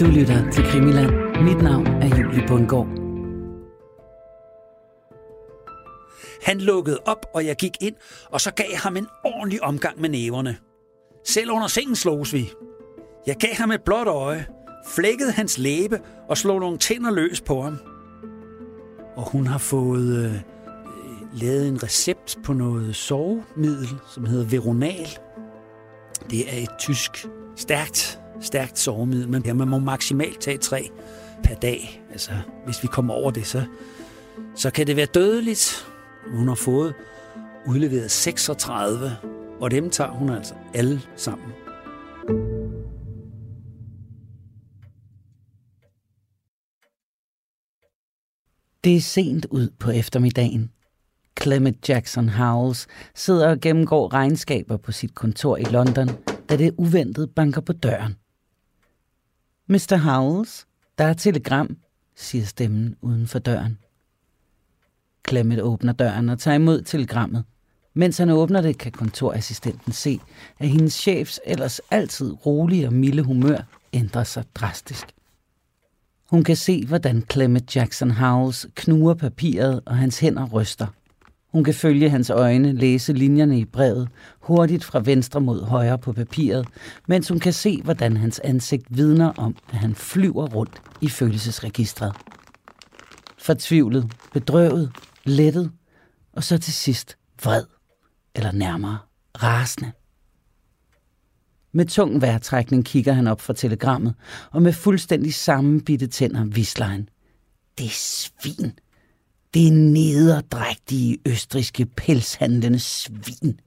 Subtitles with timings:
[0.00, 1.10] Du lytter til Krimiland.
[1.42, 2.86] Mit navn er Julie Bundgaard.
[6.42, 7.94] Han lukkede op, og jeg gik ind,
[8.30, 10.56] og så gav ham en ordentlig omgang med næverne.
[11.24, 12.50] Selv under sengen slogs vi.
[13.26, 14.46] Jeg gav ham et blåt øje,
[14.94, 17.78] flækkede hans læbe og slog nogle tænder løs på ham.
[19.16, 20.34] Og hun har fået øh,
[21.40, 25.08] lavet en recept på noget sovemiddel, som hedder Veronal.
[26.30, 27.26] Det er et tysk
[27.56, 30.90] stærkt, stærkt sovemiddel, men man må maksimalt tage tre
[31.44, 32.02] per dag.
[32.10, 32.30] Altså,
[32.64, 33.64] hvis vi kommer over det, så,
[34.54, 35.86] så kan det være dødeligt.
[36.36, 36.94] Hun har fået
[37.66, 39.16] udleveret 36,
[39.60, 41.52] og dem tager hun altså alle sammen.
[48.84, 50.70] Det er sent ud på eftermiddagen.
[51.42, 56.08] Clement Jackson Howells sidder og gennemgår regnskaber på sit kontor i London,
[56.48, 58.16] da det uventet banker på døren.
[59.70, 59.96] Mr.
[59.96, 60.66] Howells,
[60.98, 61.76] der er telegram,
[62.16, 63.78] siger stemmen uden for døren.
[65.28, 67.44] Clement åbner døren og tager imod telegrammet.
[67.94, 70.20] Mens han åbner det, kan kontorassistenten se,
[70.58, 73.58] at hendes chefs ellers altid rolige og milde humør
[73.92, 75.06] ændrer sig drastisk.
[76.30, 80.86] Hun kan se, hvordan Clement Jackson Howells knuger papiret, og hans hænder ryster.
[81.52, 84.08] Hun kan følge hans øjne læse linjerne i brevet,
[84.40, 86.68] hurtigt fra venstre mod højre på papiret,
[87.06, 92.16] mens hun kan se, hvordan hans ansigt vidner om, at han flyver rundt i følelsesregistret.
[93.38, 94.92] Fortvivlet, bedrøvet,
[95.24, 95.72] lettet,
[96.32, 97.64] og så til sidst vred,
[98.34, 98.98] eller nærmere
[99.42, 99.92] rasende.
[101.72, 104.14] Med tung vejrtrækning kigger han op fra telegrammet,
[104.50, 107.08] og med fuldstændig sammenbitte tænder visler han.
[107.78, 108.72] Det er svin.
[109.54, 113.60] Det er nederdrægtige østriske pelshandlende svin.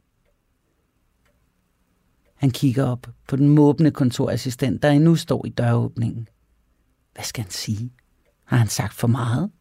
[2.35, 6.27] Han kigger op på den måbne kontorassistent, der endnu står i døråbningen.
[7.13, 7.91] Hvad skal han sige?
[8.43, 9.51] Har han sagt for meget?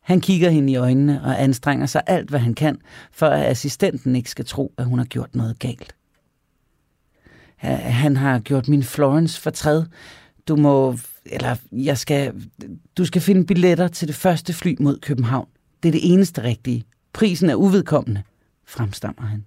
[0.00, 2.78] Han kigger hende i øjnene og anstrenger sig alt, hvad han kan,
[3.12, 5.94] for at assistenten ikke skal tro, at hun har gjort noget galt.
[7.56, 9.84] Han har gjort min Florence fortræd.
[10.48, 12.48] Du må, eller jeg skal,
[12.96, 15.48] du skal finde billetter til det første fly mod København.
[15.82, 16.84] Det er det eneste rigtige.
[17.12, 18.22] Prisen er uvedkommende,
[18.66, 19.44] fremstammer han.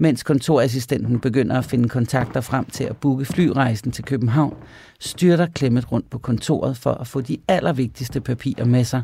[0.00, 4.56] Mens kontorassistenten begynder at finde kontakter frem til at booke flyrejsen til København,
[5.00, 9.02] styrter Klemmet rundt på kontoret for at få de allervigtigste papirer med sig,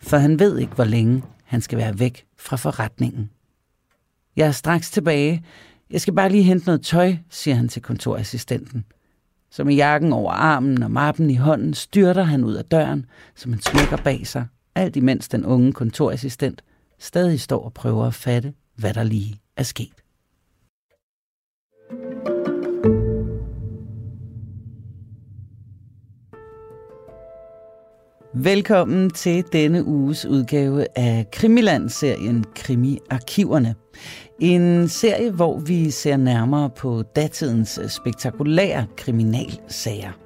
[0.00, 3.30] for han ved ikke, hvor længe han skal være væk fra forretningen.
[4.36, 5.44] Jeg er straks tilbage.
[5.90, 8.84] Jeg skal bare lige hente noget tøj, siger han til kontorassistenten.
[9.56, 13.52] Så med jakken over armen og mappen i hånden styrter han ud af døren, som
[13.52, 16.64] han smækker bag sig, alt imens den unge kontorassistent
[16.98, 19.94] stadig står og prøver at fatte, hvad der lige er sket.
[28.34, 33.74] Velkommen til denne uges udgave af Krimiland-serien Krimi-arkiverne.
[34.40, 40.25] En serie, hvor vi ser nærmere på datidens spektakulære kriminalsager.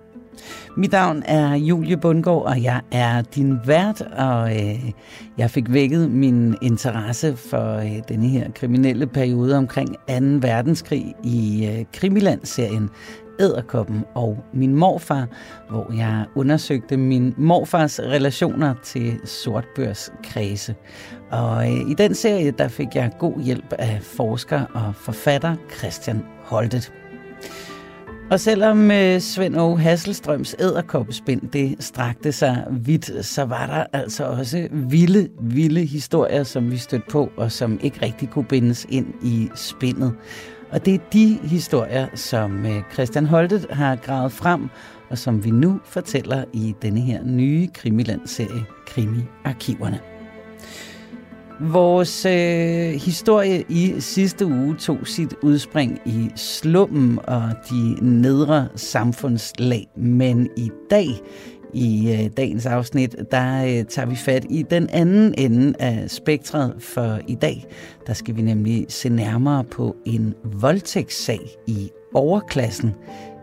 [0.77, 4.91] Mit navn er Julie Bundgaard, og jeg er din vært, og øh,
[5.39, 9.97] jeg fik vækket min interesse for øh, denne her kriminelle periode omkring 2.
[10.49, 12.91] verdenskrig i øh, Krimiland-serien
[13.41, 15.27] Æderkoppen og min morfar,
[15.71, 20.75] hvor jeg undersøgte min morfars relationer til sortbørskredse.
[21.31, 26.23] Og øh, i den serie, der fik jeg god hjælp af forsker og forfatter Christian
[26.45, 26.93] Holtet.
[28.31, 29.75] Og selvom øh, Svend O.
[29.77, 36.71] Hasselstrøms æderkoppespind det strakte sig vidt, så var der altså også vilde, vilde historier, som
[36.71, 40.15] vi stødte på, og som ikke rigtig kunne bindes ind i spindet.
[40.71, 44.69] Og det er de historier, som øh, Christian Holtet har gravet frem,
[45.11, 50.10] og som vi nu fortæller i denne her nye Krimiland-serie, Krimi-arkiverne.
[51.63, 59.87] Vores øh, historie i sidste uge tog sit udspring i slummen og de nedre samfundslag,
[59.97, 61.07] men i dag
[61.75, 66.75] i øh, dagens afsnit, der øh, tager vi fat i den anden ende af spektret,
[66.79, 67.67] for i dag,
[68.07, 72.95] der skal vi nemlig se nærmere på en voldtægtssag i overklassen.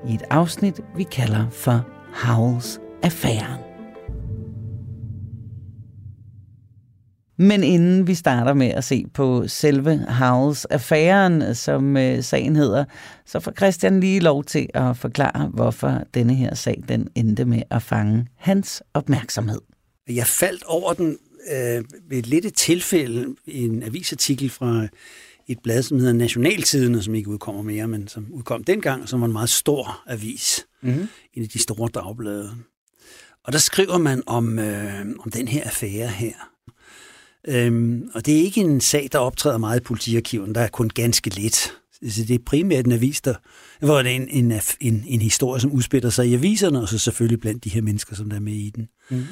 [0.09, 3.66] I et afsnit, vi kalder for Howells Affæren.
[7.37, 12.85] Men inden vi starter med at se på selve Howells affæren, som øh, sagen hedder,
[13.25, 17.61] så får Christian lige lov til at forklare, hvorfor denne her sag den endte med
[17.69, 19.61] at fange hans opmærksomhed.
[20.09, 21.17] Jeg faldt over den
[21.51, 24.87] øh, ved et lidt tilfælde i en avisartikel fra
[25.47, 29.27] et blad, som hedder Nationaltiden, som ikke udkommer mere, men som udkom dengang, som var
[29.27, 30.65] en meget stor avis.
[30.81, 31.07] Mm-hmm.
[31.33, 32.51] En af de store dagblade.
[33.43, 36.56] Og der skriver man om, øh, om den her affære her.
[37.47, 40.55] Øhm, og det er ikke en sag, der optræder meget i politiarkiven.
[40.55, 41.73] Der er kun ganske lidt.
[42.09, 43.33] Så det er primært en avis, der,
[43.79, 46.97] hvor det er en, en, en, en historie, som udspiller sig i aviserne, og så
[46.97, 48.87] selvfølgelig blandt de her mennesker, som der er med i den.
[49.09, 49.23] Mm.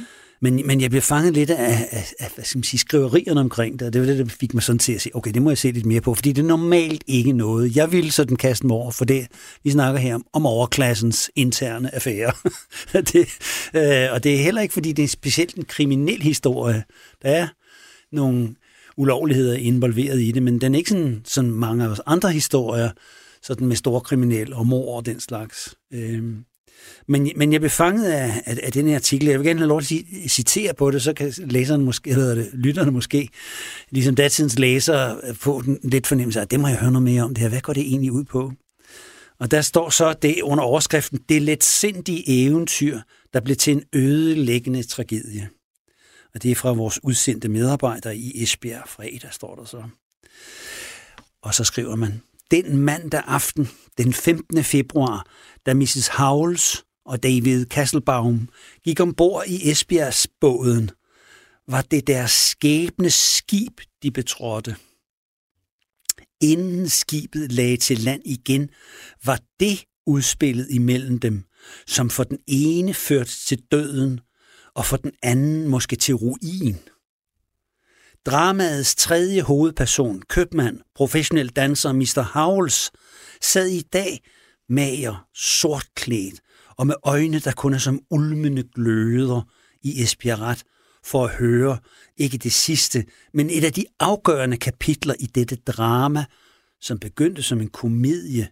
[0.41, 3.79] Men, men jeg blev fanget lidt af, af, af hvad skal man sige, skriverierne omkring
[3.79, 5.49] det, og det var det, der fik mig sådan til at sige, okay, det må
[5.49, 7.75] jeg se lidt mere på, fordi det er normalt ikke noget.
[7.75, 9.27] Jeg ville sådan kaste mig over, for det,
[9.63, 12.31] vi snakker her om, om overklassens interne affære.
[13.13, 13.27] det,
[13.73, 16.83] øh, og det er heller ikke, fordi det er specielt en kriminel historie.
[17.21, 17.47] Der er
[18.15, 18.55] nogle
[18.97, 22.89] ulovligheder involveret i det, men den er ikke sådan, sådan mange af vores andre historier,
[23.41, 25.75] sådan med store kriminelle og mor og den slags.
[25.93, 26.45] Øhm,
[27.07, 29.27] men, men jeg blev fanget af, af, af den her artikel.
[29.27, 32.35] Jeg vil gerne have lov til at citere på det, så kan læseren måske, eller
[32.35, 33.29] det, lytterne måske,
[33.89, 37.23] ligesom datidens læser, øh, få den lidt fornemmelse af, det må jeg høre noget mere
[37.23, 37.49] om det her.
[37.49, 38.51] Hvad går det egentlig ud på?
[39.39, 42.99] Og der står så det under overskriften, det letsindige eventyr,
[43.33, 45.49] der blev til en ødelæggende tragedie.
[46.35, 49.83] Og det er fra vores udsendte medarbejdere i Esbjerg fredag, står der så.
[51.41, 52.21] Og så skriver man,
[52.51, 54.63] den mandag aften, den 15.
[54.63, 55.27] februar,
[55.65, 56.07] da Mrs.
[56.07, 58.49] Howells og David Kasselbaum
[58.83, 60.91] gik ombord i Esbjergs båden,
[61.67, 64.75] var det deres skæbne skib, de betrådte.
[66.41, 68.69] Inden skibet lagde til land igen,
[69.25, 71.43] var det udspillet imellem dem,
[71.87, 74.19] som for den ene førte til døden,
[74.75, 76.77] og for den anden måske til ruin.
[78.25, 82.21] Dramaets tredje hovedperson, købmand, professionel danser Mr.
[82.33, 82.91] Howells,
[83.41, 84.23] sad i dag
[84.69, 86.41] mager, sortklædt
[86.77, 89.41] og med øjne, der kun er som ulmende gløder
[89.81, 90.57] i Esbjerg
[91.03, 91.77] for at høre
[92.17, 96.25] ikke det sidste, men et af de afgørende kapitler i dette drama,
[96.81, 98.47] som begyndte som en komedie,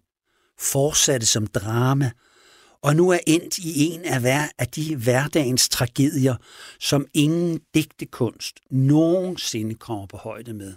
[0.59, 2.11] fortsatte som drama
[2.83, 6.35] og nu er endt i en af, hver, af de hverdagens tragedier,
[6.79, 10.73] som ingen digtekunst nogensinde kommer på højde med.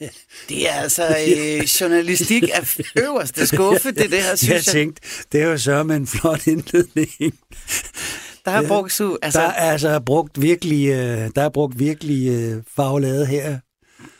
[0.48, 4.54] Det er altså øh, journalistik af øverste skuffe, det, her, synes jeg.
[4.54, 5.02] Jeg tænkte,
[5.32, 7.38] det er jo så med en flot indledning.
[8.44, 9.40] Der er brugt, altså...
[9.40, 13.58] Der er altså brugt virkelig, øh, der er brugt virkelig øh, faglade her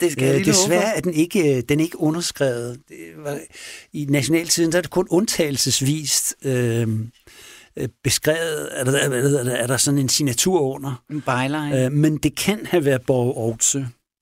[0.00, 2.81] det skal jeg øh, Desværre er den ikke, den er ikke underskrevet.
[2.88, 3.38] Det var,
[3.93, 6.88] I nationaltiden der er det kun undtagelsesvist øh,
[7.77, 11.03] øh beskrevet, er der, er, der, er der sådan en signatur under.
[11.11, 11.85] En byline.
[11.85, 13.77] Øh, men det kan have været Borg Aarhus.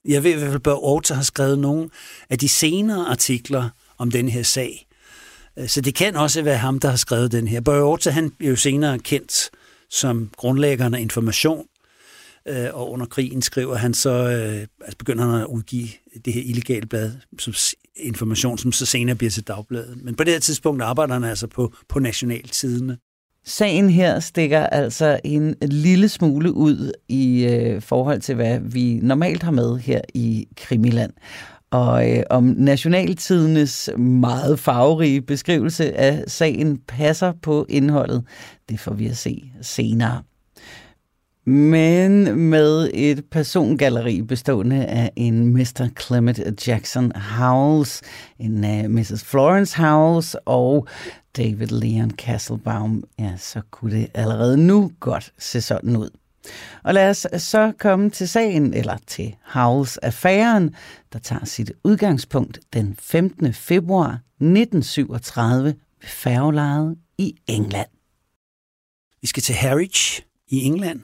[0.05, 1.89] Jeg ved i hvert fald, at Borg har skrevet nogle
[2.29, 4.87] af de senere artikler om den her sag.
[5.59, 7.61] Øh, så det kan også være ham, der har skrevet den her.
[7.61, 9.49] Borg Aarhus, han er jo senere kendt
[9.89, 11.65] som grundlæggeren af information,
[12.47, 15.87] øh, og under krigen skriver han så, øh, altså begynder han at udgive
[16.25, 17.53] det her illegale blad, som
[17.95, 20.03] information, som så senere bliver til dagbladet.
[20.03, 22.97] Men på det her tidspunkt arbejder han altså på, på nationaltidene.
[23.47, 29.43] Sagen her stikker altså en lille smule ud i øh, forhold til, hvad vi normalt
[29.43, 31.13] har med her i Krimiland.
[31.71, 38.23] Og øh, om Nationaltidenes meget farverige beskrivelse af sagen passer på indholdet,
[38.69, 40.21] det får vi at se senere
[41.45, 45.87] men med et persongalleri bestående af en Mr.
[46.01, 48.01] Clement Jackson Howells,
[48.39, 49.23] en øh, uh, Mrs.
[49.23, 50.87] Florence Howells og
[51.37, 56.09] David Leon Castlebaum, ja, så kunne det allerede nu godt se sådan ud.
[56.83, 60.75] Og lad os så komme til sagen, eller til Howells-affæren,
[61.13, 63.53] der tager sit udgangspunkt den 15.
[63.53, 67.89] februar 1937 ved færgelejet i England.
[69.21, 70.99] Vi skal til Harwich i England,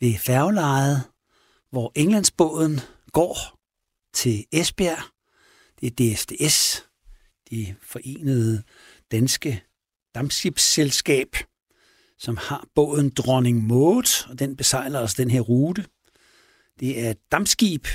[0.00, 1.02] ved færgelejet,
[1.70, 2.80] hvor Englandsbåden
[3.12, 3.58] går
[4.14, 5.02] til Esbjerg.
[5.80, 6.86] Det er DSDS,
[7.50, 8.62] det forenede
[9.10, 9.62] danske
[10.14, 11.36] dampskibsselskab,
[12.18, 15.84] som har båden Dronning Maud, og den besejler os den her rute.
[16.80, 17.86] Det er et dampskib,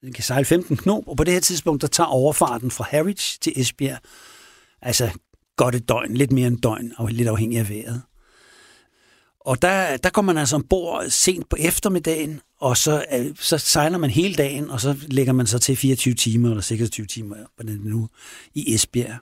[0.00, 3.38] den kan sejle 15 knop, og på det her tidspunkt, der tager overfarten fra Harwich
[3.40, 3.98] til Esbjerg,
[4.82, 5.10] altså
[5.56, 8.02] godt et døgn, lidt mere end døgn, og lidt afhængig af vejret.
[9.44, 13.98] Og der, der kommer man altså ombord sent på eftermiddagen, og så, øh, så sejler
[13.98, 17.74] man hele dagen, og så lægger man sig til 24 timer eller 26 timer hvordan
[17.74, 18.08] det nu
[18.54, 19.18] i Esbjerg.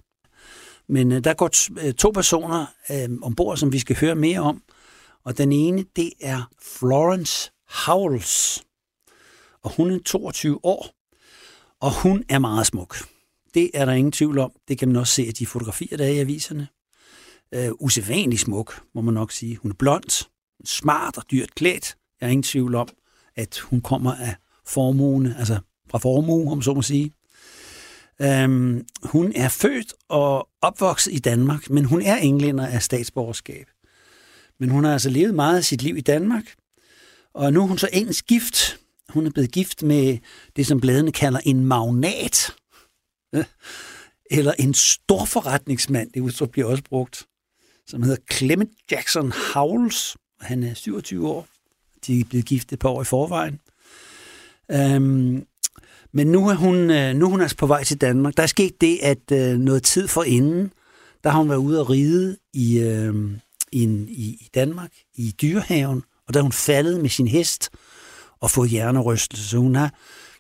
[0.89, 4.41] Men øh, der går t- øh, to personer øh, ombord, som vi skal høre mere
[4.41, 4.63] om.
[5.25, 7.51] Og den ene, det er Florence
[7.87, 8.63] Howells.
[9.63, 10.87] Og hun er 22 år,
[11.81, 12.97] og hun er meget smuk.
[13.55, 14.53] Det er der ingen tvivl om.
[14.69, 16.69] Det kan man også se af de fotografier, der er i aviserne
[17.55, 19.57] øh, usædvanlig smuk, må man nok sige.
[19.57, 20.27] Hun er blond,
[20.65, 21.97] smart og dyrt klædt.
[22.21, 22.89] Jeg er ingen tvivl om,
[23.37, 24.35] at hun kommer af
[24.67, 25.59] formuen, altså
[25.91, 27.13] fra formue, om så må sige.
[28.21, 33.67] Øhm, hun er født og opvokset i Danmark, men hun er englænder af statsborgerskab.
[34.61, 36.55] Men hun har altså levet meget af sit liv i Danmark,
[37.35, 38.79] og nu er hun så engelsk gift.
[39.09, 40.19] Hun er blevet gift med
[40.57, 42.55] det, som bladene kalder en magnat.
[44.31, 47.27] Eller en storforretningsmand, det udtryk bliver også brugt,
[47.93, 50.17] som hedder Clement Jackson Howells.
[50.41, 51.47] Han er 27 år.
[52.07, 53.61] De er blevet gift et par år i forvejen.
[54.71, 55.47] Øhm,
[56.13, 58.37] men nu er, hun, øh, nu er hun altså på vej til Danmark.
[58.37, 60.73] Der er sket det, at øh, noget tid for inden,
[61.25, 63.15] der har hun været ude at ride i, øh,
[63.73, 63.85] i,
[64.19, 67.71] i Danmark, i dyrehaven, og der er hun faldet med sin hest
[68.41, 69.49] og fået hjernerystelse.
[69.49, 69.89] Så hun er,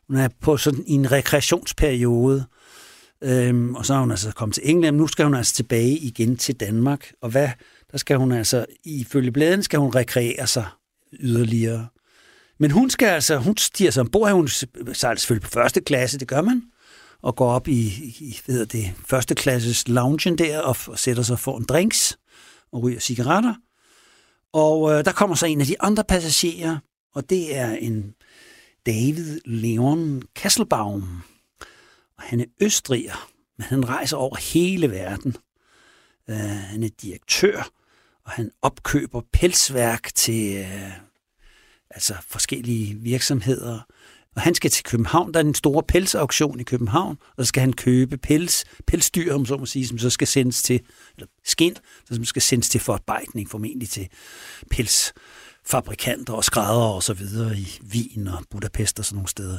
[0.07, 2.45] hun er på sådan en rekreationsperiode,
[3.23, 4.97] øhm, og så er hun altså kommet til England.
[4.97, 7.49] Nu skal hun altså tilbage igen til Danmark, og hvad,
[7.93, 10.67] der skal hun altså, ifølge bladen, skal hun rekreere sig
[11.13, 11.87] yderligere.
[12.59, 14.49] Men hun skal altså, hun stiger sig ombord, hun
[14.93, 16.63] sejler selvfølgelig på første klasse, det gør man,
[17.23, 17.87] og går op i,
[18.21, 22.19] i hvad hedder det, første klasses loungen der, og, og sætter sig for en drinks,
[22.73, 23.55] og ryger cigaretter.
[24.53, 26.79] Og øh, der kommer så en af de andre passagerer,
[27.15, 28.15] og det er en
[28.87, 31.23] David Leon Kasselbaum.
[32.23, 35.37] Han er østriger, men han rejser over hele verden.
[36.29, 37.71] Uh, han er direktør,
[38.25, 40.93] og han opkøber pelsværk til uh,
[41.91, 43.81] altså forskellige virksomheder.
[44.37, 47.61] Og han skal til København, der er en stor pelsauktion i København, og så skal
[47.61, 50.81] han købe pels, pelsdyr, om så må sige, som så skal sendes til,
[51.17, 51.77] eller skind,
[52.13, 54.09] som skal sendes til forarbejdning, formentlig til
[54.71, 59.59] pelsfabrikanter og skrædder og så videre i Wien og Budapest og sådan nogle steder.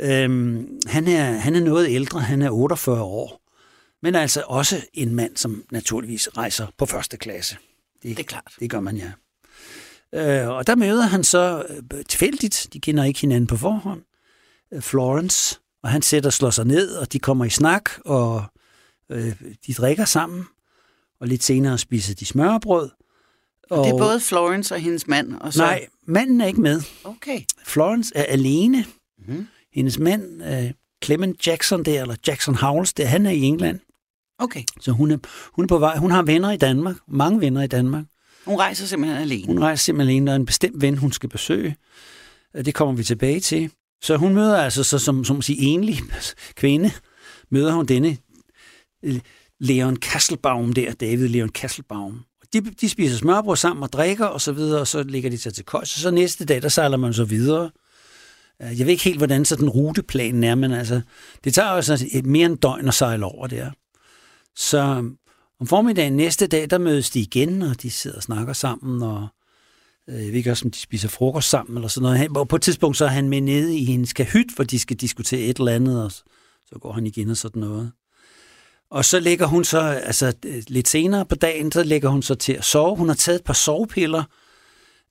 [0.00, 3.40] Øhm, han, er, han er noget ældre, han er 48 år,
[4.02, 7.56] men altså også en mand, som naturligvis rejser på første klasse.
[8.02, 8.52] Det, det er klart.
[8.60, 9.12] Det gør man, ja.
[10.14, 14.02] Øh, og der møder han så øh, tilfældigt, de kender ikke hinanden på forhånd,
[14.72, 18.44] øh, Florence, og han sætter slår sig ned, og de kommer i snak, og
[19.10, 19.32] øh,
[19.66, 20.44] de drikker sammen,
[21.20, 22.90] og lidt senere spiser de smørbrød.
[23.70, 25.34] Og det er både Florence og hendes mand?
[25.40, 25.62] Og så...
[25.62, 26.82] Nej, manden er ikke med.
[27.04, 27.40] Okay.
[27.64, 28.84] Florence er alene.
[29.28, 29.46] Mm.
[29.74, 30.70] Hendes mand, øh,
[31.04, 33.80] Clement Jackson der, eller Jackson Howells, der, han er i England.
[34.38, 34.62] Okay.
[34.80, 35.18] Så hun er,
[35.52, 35.96] hun er på vej.
[35.96, 38.04] Hun har venner i Danmark, mange venner i Danmark.
[38.44, 39.46] Hun rejser simpelthen alene?
[39.46, 40.26] Hun rejser simpelthen alene.
[40.26, 41.76] Der er en bestemt ven, hun skal besøge.
[42.54, 43.70] Det kommer vi tilbage til.
[44.02, 45.98] Så hun møder altså så, som, som sige, enlig
[46.60, 46.90] kvinde,
[47.50, 48.16] møder hun denne
[49.02, 49.20] øh,
[49.60, 52.24] Leon Kasselbaum der, David Leon Kasselbaum.
[52.52, 55.54] De, de spiser smørbrød sammen og drikker og så videre, og så ligger de sig
[55.54, 55.88] til køjs.
[55.88, 57.70] Så, så næste dag, der sejler man så videre.
[58.62, 61.00] Øh, jeg ved ikke helt, hvordan så den ruteplanen er, men altså,
[61.44, 63.70] det tager jo altså mere end døgn at sejle over der.
[64.56, 65.16] Så øhm,
[65.60, 69.28] om formiddagen næste dag, der mødes de igen, og de sidder og snakker sammen, og
[70.08, 72.36] øh, jeg ved ikke også, om de spiser frokost sammen eller sådan noget.
[72.36, 74.96] Og på et tidspunkt så er han med nede i hendes kahyt, for de skal
[74.96, 77.92] diskutere et eller andet, og så går han igen og sådan noget.
[78.90, 82.34] Og så lægger hun så, altså øh, lidt senere på dagen, så lægger hun så
[82.34, 82.96] til at sove.
[82.96, 84.24] Hun har taget et par sovepiller.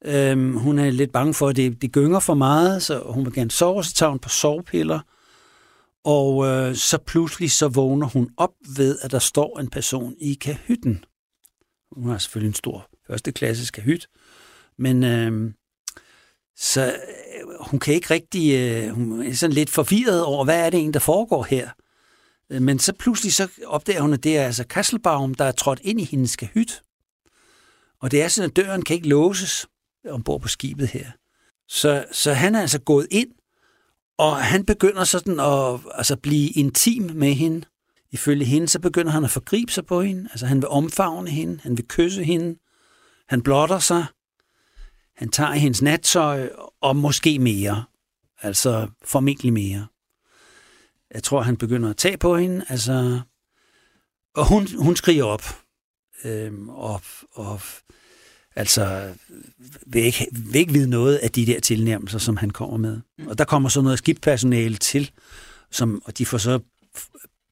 [0.05, 3.33] Øhm, hun er lidt bange for, at det, det gynger for meget, så hun vil
[3.33, 4.99] gerne sove, så tager hun på sovepiller.
[6.03, 10.33] Og øh, så pludselig så vågner hun op ved, at der står en person i
[10.33, 11.05] kahytten.
[11.91, 14.07] Hun har selvfølgelig en stor første klassisk kahyt,
[14.77, 15.51] men øh,
[16.57, 16.93] så øh,
[17.59, 20.93] hun kan ikke rigtig, øh, hun er sådan lidt forvirret over, hvad er det egentlig,
[20.93, 21.69] der foregår her.
[22.49, 25.79] Øh, men så pludselig så opdager hun, at det er altså Kasselbaum, der er trådt
[25.83, 26.81] ind i hendes kahyt.
[28.01, 29.67] Og det er sådan, at døren kan ikke låses
[30.09, 31.11] ombord på skibet her.
[31.67, 33.29] Så, så han er altså gået ind
[34.17, 37.65] og han begynder sådan at altså, blive intim med hende.
[38.11, 40.29] Ifølge hende, så begynder han at forgribe sig på hende.
[40.31, 42.59] Altså han vil omfavne hende, han vil kysse hende.
[43.29, 44.05] Han blotter sig.
[45.15, 46.49] Han tager hendes nattøj,
[46.81, 47.83] og måske mere.
[48.41, 49.87] Altså formentlig mere.
[51.13, 52.65] Jeg tror, han begynder at tage på hende.
[52.69, 53.21] Altså,
[54.35, 55.43] og hun, hun skriger op.
[56.25, 57.61] Øhm, og, og
[58.55, 59.13] altså
[59.85, 63.01] vil ikke, vil ikke vide noget af de der tilnærmelser, som han kommer med.
[63.17, 63.27] Mm.
[63.27, 65.11] Og der kommer så noget skibspersonale til,
[65.71, 66.59] som, og de får så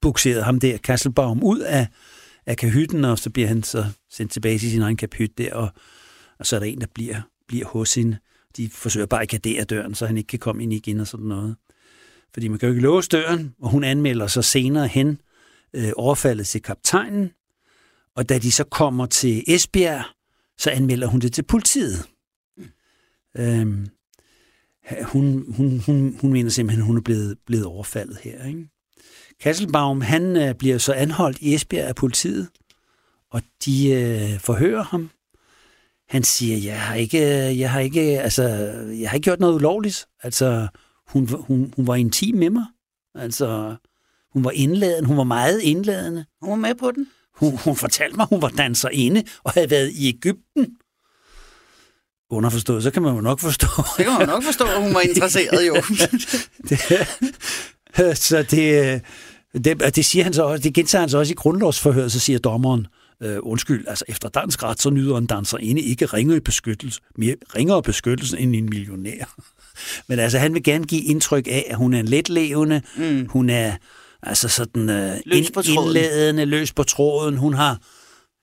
[0.02, 1.88] bukseret ham der, Kasselbaum, ud af,
[2.46, 5.70] af kahytten, og så bliver han så sendt tilbage til sin egen kahyt der, og,
[6.40, 8.18] og så er der en, der bliver, bliver hos hende.
[8.58, 11.26] De forsøger bare at kadere døren, så han ikke kan komme ind igen og sådan
[11.26, 11.56] noget.
[12.34, 15.22] Fordi man kan jo ikke låse døren, og hun anmelder så senere hen
[15.74, 17.32] øh, overfaldet til kaptajnen,
[18.16, 20.04] og da de så kommer til Esbjerg,
[20.62, 22.06] så anmelder hun det til politiet.
[22.58, 22.66] Mm.
[23.38, 23.88] Øhm,
[25.04, 28.46] hun, hun, hun, hun mener simpelthen, at hun er blevet, blevet overfaldet her.
[28.46, 28.70] Ikke?
[29.40, 32.50] Kasselbaum, han øh, bliver så anholdt i Esbjerg af politiet,
[33.32, 35.10] og de øh, forhører ham.
[36.10, 38.44] Han siger, jeg har ikke, øh, jeg har ikke, altså,
[39.00, 40.08] jeg har ikke gjort noget ulovligt.
[40.24, 40.68] Altså,
[41.08, 42.66] hun, hun, hun var intim med mig.
[43.16, 43.76] Altså,
[44.34, 45.08] Hun var indladende.
[45.08, 46.26] Hun var meget indladende.
[46.42, 47.08] Hun var med på den.
[47.42, 50.68] Hun, hun fortalte mig, hun var danserinde og havde været i Ægypten.
[52.30, 53.68] Underforstået, så kan man jo nok forstå.
[53.98, 55.76] Det kan man nok forstå, at hun var interesseret jo.
[57.98, 59.02] det, så det,
[59.64, 62.40] det, det siger han så også, det gentager han så også i grundlovsforhøret, så siger
[62.40, 62.88] dommeren,
[63.24, 67.84] øh, undskyld, altså efter dansk ret, så nyder en danserinde ikke ringere beskyttelse, mere ringere
[67.84, 69.36] beskyttelse end en millionær.
[70.08, 73.28] Men altså, han vil gerne give indtryk af, at hun er en letlevende, mm.
[73.30, 73.74] hun er
[74.24, 75.88] altså sådan øh, Løs på tråden.
[75.88, 77.38] indladende, løs på tråden.
[77.38, 77.80] Hun har,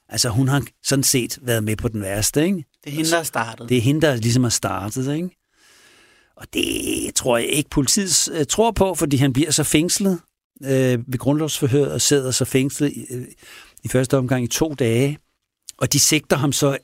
[0.08, 2.64] altså, hun har sådan set været med på den værste, ikke?
[2.84, 3.68] Det er hende, der har startet.
[3.68, 5.30] Det er hende, der ligesom har startet, ikke?
[6.36, 10.20] Og det tror jeg ikke politiet øh, tror på, fordi han bliver så fængslet
[10.64, 13.24] øh, ved grundlovsforhøret og sidder så fængslet i, øh,
[13.84, 15.18] i første omgang i to dage.
[15.78, 16.78] Og de sigter ham så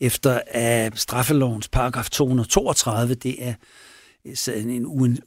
[0.00, 3.54] efter af straffelovens paragraf 232, det er
[4.34, 5.18] sådan en uen-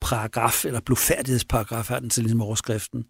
[0.00, 3.04] paragraf, eller blufærdighedsparagraf, har den til ligesom overskriften.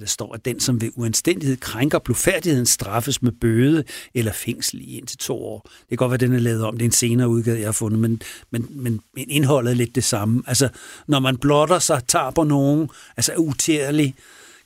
[0.00, 4.98] Der står, at den, som ved uanstændighed krænker blufærdigheden, straffes med bøde eller fængsel i
[4.98, 5.60] indtil to år.
[5.60, 6.76] Det kan godt være, at den er lavet om.
[6.76, 9.94] Det er en senere udgave, jeg har fundet, men, men, men, men indholdet er lidt
[9.94, 10.42] det samme.
[10.46, 10.68] Altså,
[11.06, 14.14] når man blotter sig, taber nogen, altså er utærlig,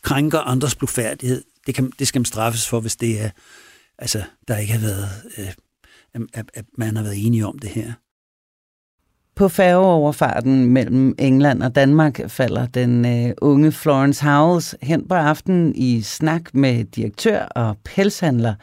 [0.02, 3.30] krænker andres blufærdighed, det, kan, det skal man straffes for, hvis det er,
[3.98, 5.52] altså, der ikke har været, øh,
[6.34, 7.92] at, at man har været enige om det her.
[9.38, 15.74] På færgeoverfarten mellem England og Danmark falder den øh, unge Florence Howells hen på aftenen
[15.74, 18.54] i snak med direktør og pelshandler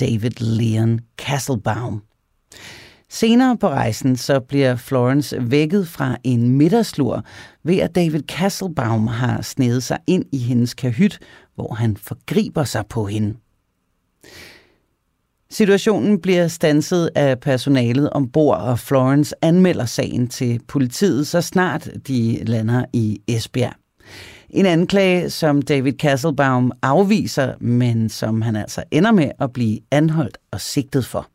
[0.00, 2.02] David Leon Castlebaum.
[3.10, 7.24] Senere på rejsen så bliver Florence vækket fra en middagslur
[7.64, 11.18] ved at David Castlebaum har snedet sig ind i hendes kahyt,
[11.54, 13.34] hvor han forgriber sig på hende.
[15.54, 22.44] Situationen bliver stanset af personalet ombord, og Florence anmelder sagen til politiet, så snart de
[22.44, 23.72] lander i Esbjerg.
[24.50, 30.38] En anklage, som David Castlebaum afviser, men som han altså ender med at blive anholdt
[30.50, 31.26] og sigtet for.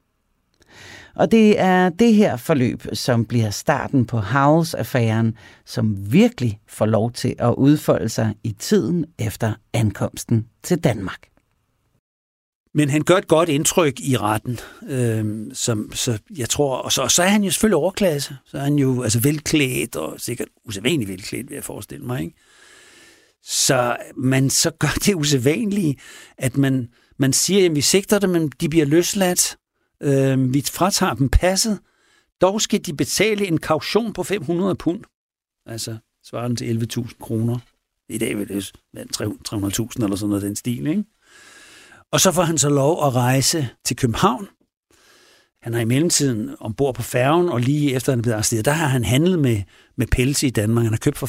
[1.16, 5.34] Og det er det her forløb, som bliver starten på House-affæren,
[5.66, 11.20] som virkelig får lov til at udfolde sig i tiden efter ankomsten til Danmark.
[12.74, 17.02] Men han gør et godt indtryk i retten, øh, som, så jeg tror, og så,
[17.02, 18.36] og så er han jo selvfølgelig overklasse.
[18.46, 22.22] Så er han jo altså velklædt, og sikkert usædvanligt velklædt, vil jeg forestille mig.
[22.22, 22.36] Ikke?
[23.44, 25.98] Så man så gør det usædvanlige,
[26.38, 29.58] at man, man siger, at vi sigter dem, men de bliver løsladt.
[30.04, 31.80] Øh, vi fratager dem passet.
[32.42, 35.04] Dog skal de betale en kaution på 500 pund.
[35.66, 37.58] Altså svarende til 11.000 kroner.
[38.10, 41.04] I dag vil det være 300.000 eller sådan noget den stil, ikke?
[42.12, 44.48] Og så får han så lov at rejse til København.
[45.62, 48.72] Han er i mellemtiden ombord på færgen, og lige efter han er blevet arresteret, der
[48.72, 49.62] har han handlet med,
[49.98, 50.84] med pels i Danmark.
[50.84, 51.28] Han har købt for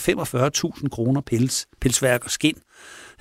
[0.78, 2.56] 45.000 kroner pels, pelsværk og skin.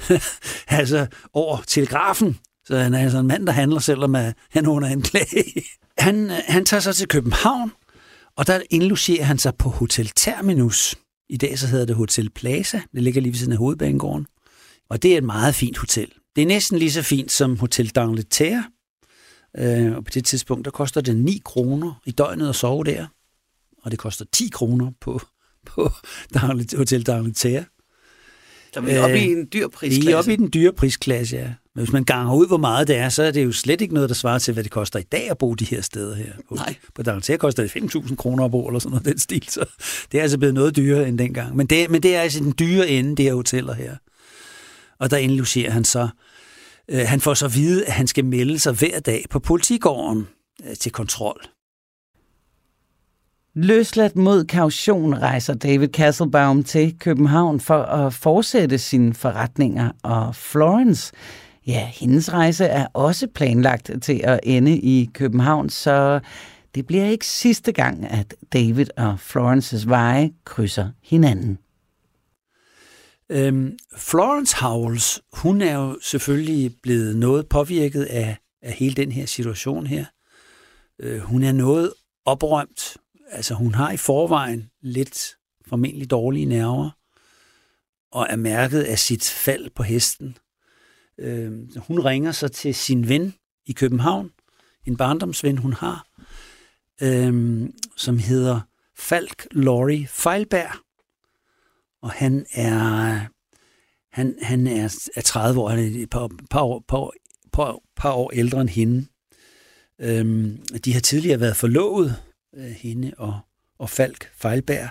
[0.67, 2.37] altså over telegrafen.
[2.65, 4.13] Så han er altså en mand, der handler, selvom
[4.49, 5.43] han er under anklage.
[5.97, 7.71] Han, han tager sig til København,
[8.37, 10.95] og der indlogerer han sig på Hotel Terminus.
[11.29, 12.81] I dag så hedder det Hotel Plaza.
[12.93, 14.27] Det ligger lige ved siden af hovedbanegården.
[14.89, 16.11] Og det er et meget fint hotel.
[16.39, 18.63] Det er næsten lige så fint som Hotel d'Angleterre.
[19.57, 23.07] Øh, og på det tidspunkt, der koster det 9 kroner i døgnet at sove der.
[23.83, 25.21] Og det koster 10 kroner på,
[25.65, 25.91] på
[26.77, 27.63] Hotel d'Angleterre.
[28.73, 30.07] Så vi er oppe i en dyr prisklasse.
[30.07, 31.53] Vi er oppe i den dyre prisklasse, ja.
[31.75, 33.93] Men hvis man ganger ud, hvor meget det er, så er det jo slet ikke
[33.93, 36.33] noget, der svarer til, hvad det koster i dag at bo de her steder her.
[36.49, 36.75] På, Nej.
[36.95, 39.45] på D'Angleterre koster det 5.000 kroner at bo, eller sådan noget den stil.
[39.49, 39.65] Så
[40.11, 41.55] det er altså blevet noget dyrere end dengang.
[41.55, 43.95] Men det, men det er altså den dyre ende, de her hoteller her.
[44.99, 46.07] Og der indlogerer han så.
[46.89, 50.27] Øh, han får så at vide, at han skal melde sig hver dag på politigården
[50.65, 51.41] øh, til kontrol.
[53.55, 61.13] Løsladt mod kaution rejser David Castlebaum til København for at fortsætte sine forretninger, og Florence,
[61.67, 66.19] ja, hendes rejse er også planlagt til at ende i København, så
[66.75, 71.57] det bliver ikke sidste gang, at David og Florences veje krydser hinanden.
[73.31, 79.25] Øhm, Florence Howells, hun er jo selvfølgelig blevet noget påvirket af, af hele den her
[79.25, 80.05] situation her.
[80.99, 81.93] Øh, hun er noget
[82.25, 82.97] oprømt.
[83.31, 85.35] Altså hun har i forvejen lidt
[85.67, 86.89] formentlig dårlige nerver,
[88.11, 90.37] og er mærket af sit fald på hesten.
[91.17, 93.33] Øh, hun ringer så til sin ven
[93.65, 94.31] i København,
[94.85, 96.07] en barndomsven hun har,
[97.01, 97.63] øh,
[97.97, 98.61] som hedder
[98.97, 100.88] Falk Laurie Feilberg
[102.01, 103.19] og han er,
[104.11, 107.11] han, han er, er 30 år, han er et par, par, år, par,
[107.53, 109.05] par, par år ældre end hende.
[109.99, 112.15] Øhm, de har tidligere været forlovet,
[112.55, 113.39] øh, hende og,
[113.79, 114.89] og Falk Feilberg,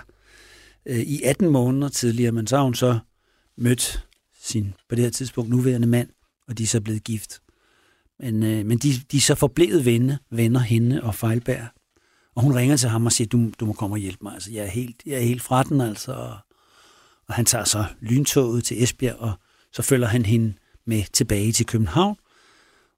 [0.85, 2.99] øh, i 18 måneder tidligere, men så har hun så
[3.57, 4.07] mødt
[4.41, 6.09] sin, på det her tidspunkt, nuværende mand,
[6.47, 7.41] og de er så blevet gift.
[8.19, 11.67] Men, øh, men de, de er så forblevet venner, venner hende og Fejlberg.
[12.35, 14.33] Og hun ringer til ham og siger, du, du må komme og hjælpe mig.
[14.33, 16.13] Altså, jeg, er helt, jeg er helt fra den, altså.
[16.13, 16.37] Og,
[17.29, 19.33] og han tager så lyntoget til Esbjerg, og
[19.73, 20.53] så følger han hende
[20.85, 22.15] med tilbage til København.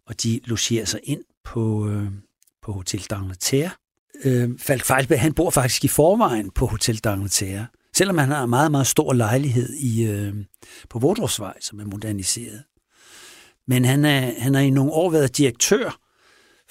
[0.08, 2.12] Og de logerer sig ind på, øh,
[2.62, 3.70] på Hotel d'Angleterre.
[4.24, 7.92] Øh, Falk Fejlberg, han bor faktisk i forvejen på Hotel d'Angleterre.
[7.96, 10.34] Selvom han har en meget, meget stor lejlighed i, øh,
[10.90, 12.64] på Vordrupsvej, som er moderniseret.
[13.68, 15.98] Men han er, han har i nogle år været direktør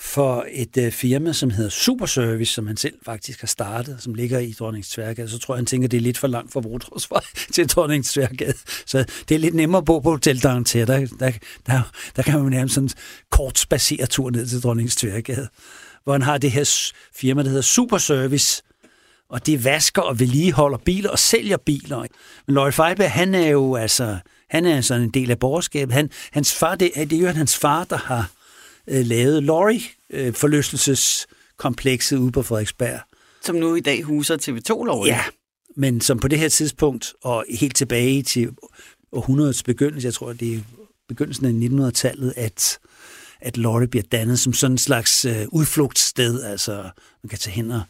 [0.03, 4.39] for et øh, firma, som hedder Superservice, som han selv faktisk har startet, som ligger
[4.39, 5.29] i Dronningens Tværgade.
[5.29, 7.21] Så tror jeg, han tænker, det er lidt for langt fra Brodrosvej
[7.55, 8.55] til Dronningens Tværgade.
[8.87, 10.85] Så det er lidt nemmere at bo på Hotel D'Angleterre.
[10.85, 11.33] Der, der,
[11.67, 11.83] der,
[12.17, 12.93] der kan man nærmest sådan en
[13.31, 15.49] kort spaceret tur ned til Dronningens Tværgade,
[16.05, 18.63] hvor han har det her firma, der hedder Superservice,
[19.31, 21.99] og det vasker og vedligeholder biler og sælger biler.
[22.47, 24.19] Men Lloyd Feiberg, han er jo altså,
[24.51, 25.95] han er sådan en del af borgerskabet.
[25.95, 28.31] Han, hans far, det, det er jo hans far, der har
[28.91, 33.01] øh, lavet Lorry øh, forlystelseskomplekset ude på Frederiksberg.
[33.43, 35.07] Som nu i dag huser TV2 Lorry.
[35.07, 35.25] Ja,
[35.77, 38.51] men som på det her tidspunkt, og helt tilbage til
[39.13, 40.61] århundredets begyndelse, jeg tror, det er
[41.09, 42.79] begyndelsen af 1900-tallet, at,
[43.41, 46.43] at Lorry bliver dannet som sådan en slags øh, udflugtssted.
[46.43, 46.73] Altså,
[47.23, 47.83] man kan tage hen og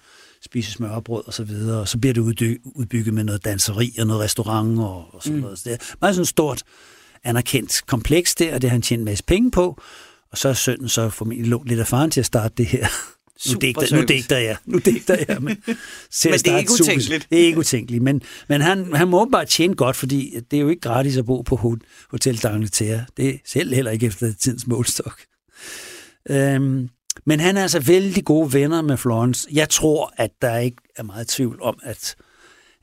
[0.42, 4.22] spise smørbrød og så videre, og så bliver det udbygget med noget danseri og noget
[4.22, 5.42] restaurant og, og sådan mm.
[5.42, 5.58] noget.
[5.58, 6.62] Så det er meget sådan stort
[7.24, 9.82] anerkendt kompleks der, og det har han tjent en masse penge på.
[10.32, 12.86] Og så er sønnen så formentlig lånt lidt af faren til at starte det her.
[13.48, 15.42] Nu digter, nu digter jeg, nu digter jeg.
[15.42, 15.62] Men,
[16.24, 17.26] men det er ikke utænkeligt.
[17.30, 20.60] Det er ikke utænkeligt, men, men han, han må bare tjene godt, fordi det er
[20.60, 21.76] jo ikke gratis at bo på
[22.10, 23.04] Hotel D'Angleterre.
[23.16, 25.20] Det er selv heller ikke efter tidens målstok.
[26.30, 26.88] Øhm,
[27.26, 29.48] men han er altså vældig gode venner med Florence.
[29.52, 32.16] Jeg tror, at der ikke er meget tvivl om, at,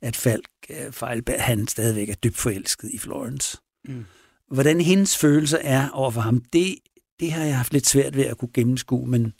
[0.01, 3.57] at Falk øh, Fejlberg, han stadigvæk er dybt forelsket i Florence.
[3.85, 4.05] Mm.
[4.51, 6.75] Hvordan hendes følelse er over for ham, det,
[7.19, 9.33] det har jeg haft lidt svært ved at kunne gennemskue, men,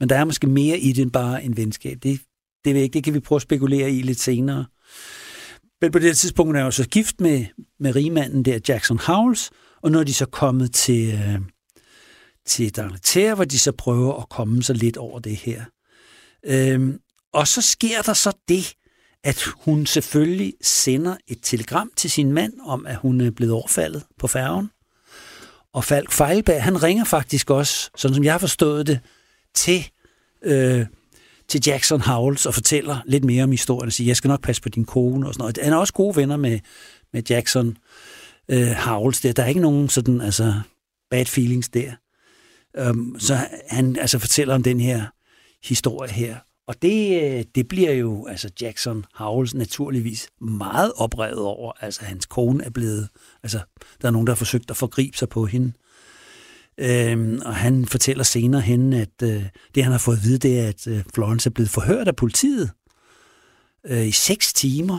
[0.00, 1.98] men der er måske mere i det end bare en venskab.
[2.02, 2.20] Det,
[2.64, 4.66] det, ved ikke, det kan vi prøve at spekulere i lidt senere.
[5.80, 7.44] Men på det tidspunkt er jeg jo så gift med,
[7.80, 9.50] med rigmanden der, Jackson Howells,
[9.82, 11.38] og nu er de så kommet til, øh,
[12.46, 15.64] til D'Angleterre, hvor de så prøver at komme sig lidt over det her.
[16.46, 16.98] Øhm,
[17.32, 18.74] og så sker der så det,
[19.24, 24.02] at hun selvfølgelig sender et telegram til sin mand om, at hun er blevet overfaldet
[24.18, 24.70] på færgen.
[25.74, 29.00] Og Falk Fejlberg, han ringer faktisk også, sådan som jeg har forstået det,
[29.54, 29.90] til,
[30.42, 30.86] øh,
[31.48, 34.62] til Jackson Howells og fortæller lidt mere om historien og siger, jeg skal nok passe
[34.62, 35.58] på din kone og sådan noget.
[35.62, 36.60] Han er også gode venner med,
[37.12, 37.76] med Jackson
[38.48, 39.32] øh, Howells der.
[39.32, 40.54] Der er ikke nogen sådan, altså,
[41.10, 41.92] bad feelings der.
[42.90, 45.04] Um, så han altså fortæller om den her
[45.64, 46.36] historie her.
[46.66, 51.72] Og det, øh, det bliver jo altså Jackson Howells naturligvis meget oprevet over.
[51.80, 53.08] Altså hans kone er blevet,
[53.42, 53.60] altså
[54.02, 55.72] der er nogen, der har forsøgt at forgribe sig på hende.
[56.78, 60.60] Øhm, og han fortæller senere hen, at øh, det han har fået at vide, det
[60.60, 62.70] er, at øh, Florence er blevet forhørt af politiet
[63.86, 64.98] øh, i seks timer.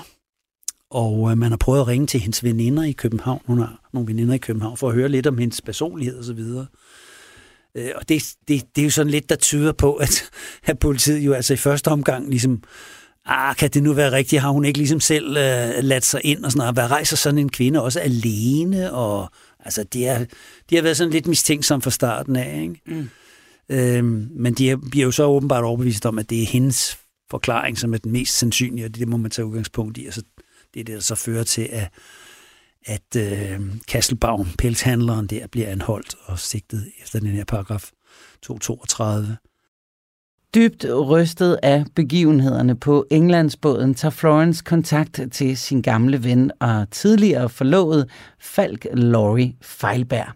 [0.90, 3.42] Og øh, man har prøvet at ringe til hendes veninder i København.
[3.46, 6.40] Hun har nogle veninder i København for at høre lidt om hendes personlighed osv.
[6.40, 6.66] Og,
[7.76, 10.30] Øh, og det, det, det er jo sådan lidt, der tyder på, at,
[10.64, 12.64] at politiet jo altså i første omgang ligesom,
[13.26, 14.42] ah, kan det nu være rigtigt?
[14.42, 16.76] Har hun ikke ligesom selv uh, ladt sig ind og sådan noget?
[16.76, 18.94] Hvad rejser sådan en kvinde også alene?
[18.94, 20.26] Og altså, det, er,
[20.70, 22.82] de har været sådan lidt mistænksomme fra starten af, ikke?
[22.86, 23.10] Mm.
[23.70, 26.98] Øhm, men de bliver jo så åbenbart overbevist om, at det er hendes
[27.32, 30.06] forklaring, som er den mest sandsynlige, og det må man tage udgangspunkt i.
[30.06, 30.22] Altså,
[30.74, 31.90] det er det, der så fører til, at
[32.86, 37.92] at øh, Kasselbaum, pelshandleren der, bliver anholdt og sigtet efter den her paragraf
[38.42, 39.38] 232.
[40.56, 47.50] Dybt rystet af begivenhederne på Englandsbåden tager Florence kontakt til sin gamle ven og tidligere
[47.50, 50.28] forlovet Falk Laurie Feilberg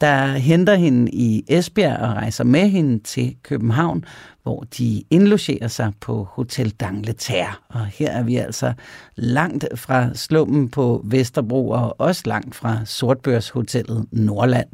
[0.00, 4.04] der henter hende i Esbjerg og rejser med hende til København,
[4.42, 7.62] hvor de indlogerer sig på Hotel Dangletær.
[7.68, 8.72] Og her er vi altså
[9.16, 14.68] langt fra slummen på Vesterbro og også langt fra Sortbørshotellet Nordland.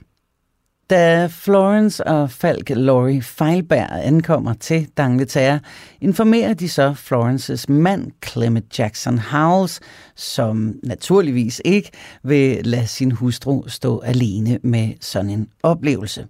[0.91, 5.61] Da Florence og Falk Laurie Feilberg ankommer til Dangleterre,
[6.01, 9.81] informerer de så Florences mand Clement Jackson Howells,
[10.17, 11.91] som naturligvis ikke
[12.23, 16.27] vil lade sin hustru stå alene med sådan en oplevelse.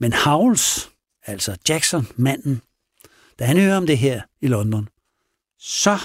[0.00, 0.88] Men Howells,
[1.26, 2.62] altså Jackson, manden,
[3.38, 4.88] da han hører om det her i London,
[5.58, 5.98] så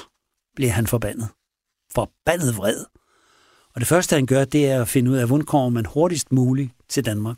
[0.56, 1.28] bliver han forbandet.
[1.94, 2.86] Forbandet vred.
[3.76, 6.32] Og det første, han gør, det er at finde ud af, hvordan kommer man hurtigst
[6.32, 7.38] muligt til Danmark.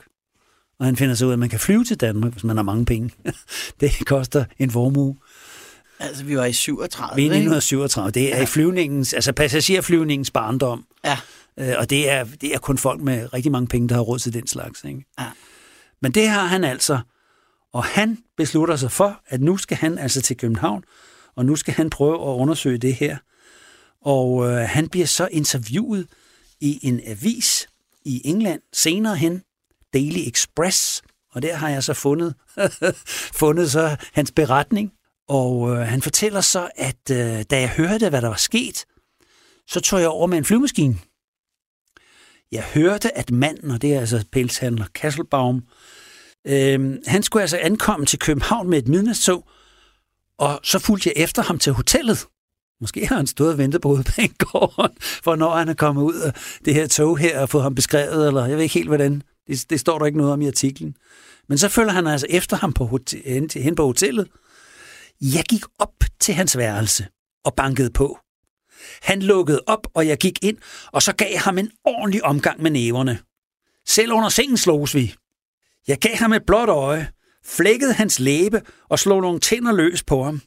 [0.80, 2.64] Og han finder så ud af, at man kan flyve til Danmark, hvis man har
[2.64, 3.12] mange penge.
[3.82, 5.16] det koster en formue.
[6.00, 8.12] Altså, vi var i 37, Vi er i 1937.
[8.12, 8.44] Det er ja.
[8.44, 10.86] i flyvningens, altså passagerflyvningens barndom.
[11.06, 11.18] Ja.
[11.60, 14.20] Øh, og det er, det er kun folk med rigtig mange penge, der har råd
[14.20, 14.84] til den slags.
[14.84, 15.06] Ikke?
[15.20, 15.26] Ja.
[16.02, 17.00] Men det har han altså.
[17.74, 20.84] Og han beslutter sig for, at nu skal han altså til København,
[21.36, 23.18] og nu skal han prøve at undersøge det her.
[24.02, 26.08] Og øh, han bliver så interviewet
[26.64, 27.68] i en avis
[28.06, 29.44] i England senere hen,
[29.94, 32.36] Daily Express, og der har jeg så fundet,
[33.42, 34.92] fundet så hans beretning.
[35.28, 38.86] Og øh, han fortæller så, at øh, da jeg hørte, hvad der var sket,
[39.68, 40.98] så tog jeg over med en flyvemaskine.
[42.52, 45.64] Jeg hørte, at manden, og det er altså pelshandler Kasselbaum,
[46.48, 49.50] øh, han skulle altså ankomme til København med et midnatstog,
[50.38, 52.28] og så fulgte jeg efter ham til hotellet.
[52.82, 56.34] Måske har han stået og ventet på hovedbanegården, for når han er kommet ud af
[56.66, 59.24] det her tog her og fået ham beskrevet, eller jeg ved ikke helt, hvordan.
[59.48, 60.96] Det, det står der ikke noget om i artiklen.
[61.50, 64.28] Men så følger han altså efter ham på hotel, hen, hen på hotellet.
[65.22, 67.08] Jeg gik op til hans værelse
[67.46, 68.18] og bankede på.
[69.02, 70.58] Han lukkede op, og jeg gik ind,
[70.92, 73.20] og så gav jeg ham en ordentlig omgang med næverne.
[73.88, 75.16] Selv under sengen slogs vi.
[75.88, 77.08] Jeg gav ham et blåt øje,
[77.46, 80.42] flækkede hans læbe og slog nogle tænder løs på ham.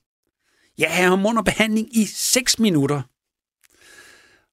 [0.78, 3.02] Jeg havde ham under behandling i 6 minutter.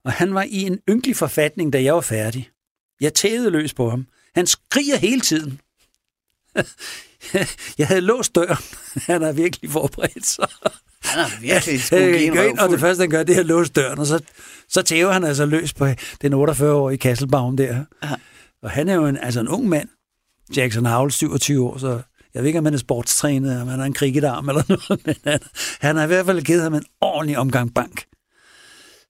[0.05, 2.49] Og han var i en ynkelig forfatning, da jeg var færdig.
[3.01, 4.07] Jeg tævede løs på ham.
[4.35, 5.61] Han skriger hele tiden.
[7.77, 8.63] jeg havde låst døren.
[9.11, 10.47] Han har virkelig forberedt sig.
[11.03, 11.81] Han er virkelig
[12.35, 14.19] går ind, og det første, han gør, det er at låse døren, og så,
[14.69, 15.87] så tæver han altså løs på
[16.21, 17.85] den 48-årige Kasselbaum der.
[18.01, 18.15] Aha.
[18.61, 19.89] Og han er jo en, altså en ung mand.
[20.55, 22.01] Jackson Howell, 27 år, så
[22.33, 25.15] jeg ved ikke, om han er sportstrænet, om han har en cricketarm eller noget, men
[25.23, 25.39] han,
[25.79, 28.05] han har i hvert fald givet ham en ordentlig omgang bank.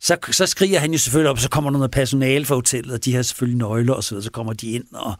[0.01, 3.05] Så, så skriger han jo selvfølgelig op, så kommer der noget personale fra hotellet, og
[3.05, 5.13] de har selvfølgelig nøgler og så videre, så kommer de ind og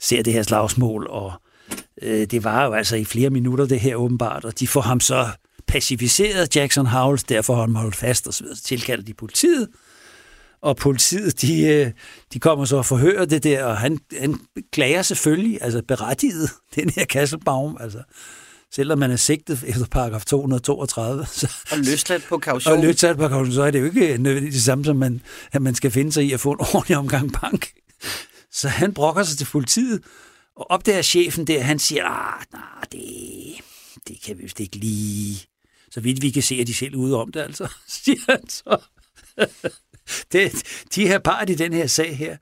[0.00, 1.32] ser det her slagsmål, og
[2.02, 5.00] øh, det var jo altså i flere minutter det her åbenbart, og de får ham
[5.00, 5.28] så
[5.66, 9.68] pacificeret, Jackson Howells, derfor har han holdt fast og så videre, så tilkalder de politiet,
[10.64, 11.90] og politiet, de, øh,
[12.32, 14.40] de kommer så og forhører det der, og han, han
[14.72, 18.02] klager selvfølgelig, altså berettiget, den her Kasselbaum, altså
[18.72, 22.76] selvom man er sigtet efter paragraf 232, så, Og løsladt på kaution.
[22.76, 25.20] og løsat på kaution, så er det jo ikke nødvendigvis det samme, som man,
[25.52, 27.72] at man skal finde sig i at få en ordentlig omgang bank.
[28.52, 30.02] Så han brokker sig til politiet,
[30.56, 33.04] og opdager chefen der, han siger, ah, nej, det,
[34.08, 35.42] det kan vi vist ikke lige.
[35.90, 38.84] Så vidt vi kan se, at de selv ude om det, altså, siger han så.
[40.32, 40.62] Det,
[40.94, 42.36] de her part i den her sag her,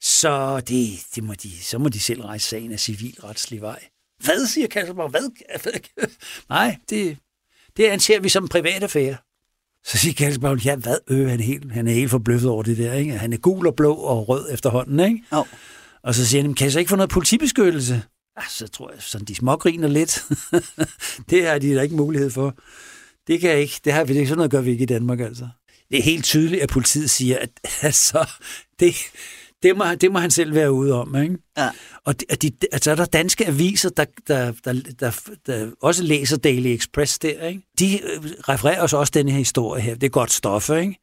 [0.00, 3.84] så, det, det må de, så må de selv rejse sagen af civilretslig vej.
[4.24, 5.10] Hvad, siger Kasselborg?
[5.10, 5.60] Hvad?
[5.62, 6.08] hvad?
[6.48, 7.18] Nej, det,
[7.76, 9.16] det anser vi som en privat affære.
[9.84, 10.96] Så siger Kasselborg, ja, hvad?
[11.08, 12.92] Øh, han, er helt, han er helt forbløffet over det der.
[12.92, 13.12] Ikke?
[13.12, 15.00] Han er gul og blå og rød efterhånden.
[15.00, 15.24] Ikke?
[15.32, 15.44] Jo.
[16.02, 18.02] Og så siger han, kan jeg så ikke få noget politibeskyttelse?
[18.36, 20.24] Ah, så tror jeg, sådan de smågriner lidt.
[21.30, 22.54] det har de da ikke mulighed for.
[23.26, 23.80] Det kan jeg ikke.
[23.84, 24.26] Det har vi ikke.
[24.26, 25.48] Sådan noget gør vi ikke i Danmark, altså.
[25.92, 27.50] Det er helt tydeligt, at politiet siger, at
[27.82, 28.30] altså,
[28.80, 28.94] det,
[29.62, 31.16] det, må, det må han selv være ude om.
[31.16, 31.38] Ikke?
[31.58, 31.70] Ja.
[32.04, 35.10] Og de, de, altså er der danske aviser, der, der, der, der,
[35.46, 37.46] der også læser Daily Express der.
[37.46, 37.62] Ikke?
[37.78, 39.94] De øh, refererer også også den her historie her.
[39.94, 40.98] Det er godt stof, ikke?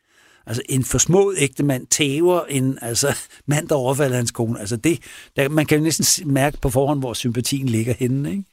[0.45, 4.59] Altså en forsmået ægte mand tæver en altså, mand, der overfalder hans kone.
[4.59, 4.99] Altså det,
[5.35, 8.31] der, man kan jo næsten mærke på forhånd, hvor sympatien ligger henne.
[8.31, 8.43] Ikke?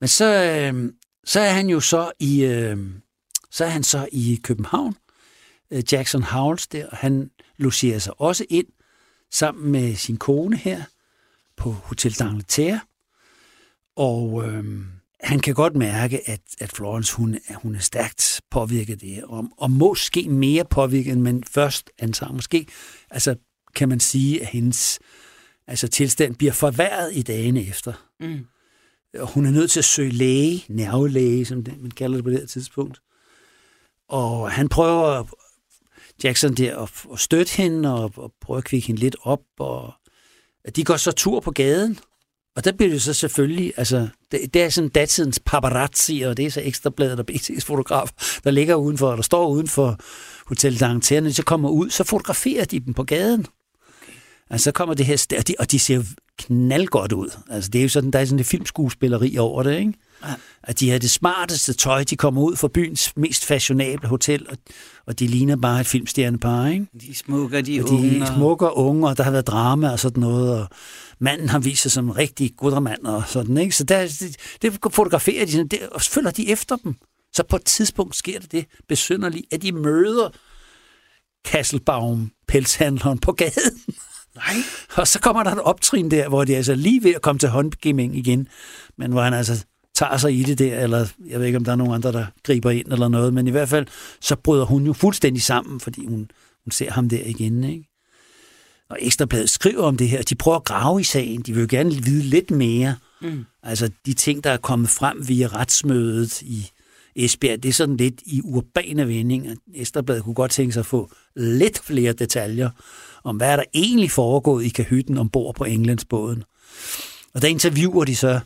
[0.00, 0.92] Men så, øh,
[1.24, 2.78] så er han jo så i, øh,
[3.50, 4.94] så er han så i København,
[5.92, 8.66] Jackson Howells der, han logerer sig også ind
[9.30, 10.82] sammen med sin kone her
[11.56, 12.78] på Hotel d'Angleterre.
[13.96, 14.64] Og øh,
[15.20, 19.24] han kan godt mærke, at, at Florence hun, er- hun er stærkt påvirket af det
[19.24, 22.32] og, og måske mere påvirket, end man først antager.
[22.32, 22.66] Måske
[23.10, 23.34] altså,
[23.74, 24.98] kan man sige, at hendes
[25.66, 27.92] altså, tilstand bliver forværret i dagene efter.
[28.20, 28.46] Mm.
[29.18, 32.30] Og hun er nødt til at søge læge, nervelæge, som det, man kalder det på
[32.30, 33.00] det her tidspunkt.
[34.08, 35.24] Og han prøver,
[36.24, 39.40] Jackson der, at, at støtte hende og, og prøve at kvikke hende lidt op.
[39.58, 39.92] Og
[40.64, 41.98] at de går så tur på gaden.
[42.56, 46.46] Og der bliver det så selvfølgelig, altså, det, det er sådan datidens paparazzi, og det
[46.46, 48.10] er så ekstrabladet og BT's fotograf,
[48.44, 49.98] der ligger udenfor, der står uden for
[50.46, 53.46] Hotel de så kommer ud, så fotograferer de dem på gaden.
[54.50, 56.02] Altså, så kommer det her, og de, og de ser
[56.40, 57.28] knaldgodt ud.
[57.50, 59.92] Altså, det er jo sådan, der er sådan et filmskuespilleri over det, ikke?
[60.24, 60.34] Ja.
[60.62, 64.56] At de har det smarteste tøj, de kommer ud fra byens mest fashionable hotel, og,
[65.06, 66.86] og de ligner bare et filmstjernepar, ikke?
[67.00, 68.10] De smukker, de, Og unge.
[68.10, 70.68] de er smukke og unge, og der har været drama og sådan noget, og
[71.18, 73.76] manden har vist sig som en rigtig gudremand og sådan, ikke?
[73.76, 76.94] Så der, det, det fotograferer de sådan, det, og så følger de efter dem.
[77.32, 80.28] Så på et tidspunkt sker det det besynderlige, at de møder
[81.44, 83.80] Kasselbaum, pelshandleren, på gaden.
[84.36, 84.56] Nej.
[84.96, 87.38] Og så kommer der et optrin der, hvor de er altså lige ved at komme
[87.38, 88.48] til håndgivning igen,
[88.98, 89.64] men hvor han altså
[89.94, 92.26] tager sig i det der, eller jeg ved ikke, om der er nogen andre, der
[92.42, 93.86] griber ind eller noget, men i hvert fald,
[94.20, 96.30] så bryder hun jo fuldstændig sammen, fordi hun,
[96.64, 97.86] hun hun ser ham der igen, ikke?
[98.90, 101.66] Og Ekstrabladet skriver om det her, de prøver at grave i sagen, de vil jo
[101.70, 102.96] gerne vide lidt mere.
[103.22, 103.44] Mm.
[103.62, 106.70] Altså de ting, der er kommet frem via retsmødet i
[107.16, 109.54] Esbjerg, det er sådan lidt i urbane vendinger.
[109.74, 112.70] Ekstrabladet kunne godt tænke sig at få lidt flere detaljer
[113.24, 116.44] om, hvad er der egentlig foregået i kahytten ombord på Englandsbåden.
[117.34, 118.40] Og der interviewer de så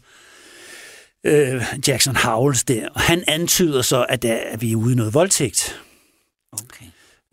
[1.25, 4.97] øh, Jackson Howells der, og han antyder så, at, der, at vi er ude i
[4.97, 5.81] noget voldtægt.
[6.53, 6.87] Okay.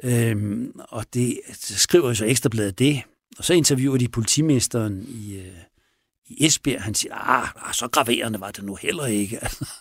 [0.03, 3.01] Øhm, og det så skriver så Ekstrabladet det,
[3.37, 5.57] og så interviewer de politimesteren i, øh,
[6.27, 6.81] i Esbjerg.
[6.81, 9.39] Han siger, ah, ah, så graverende var det nu heller ikke.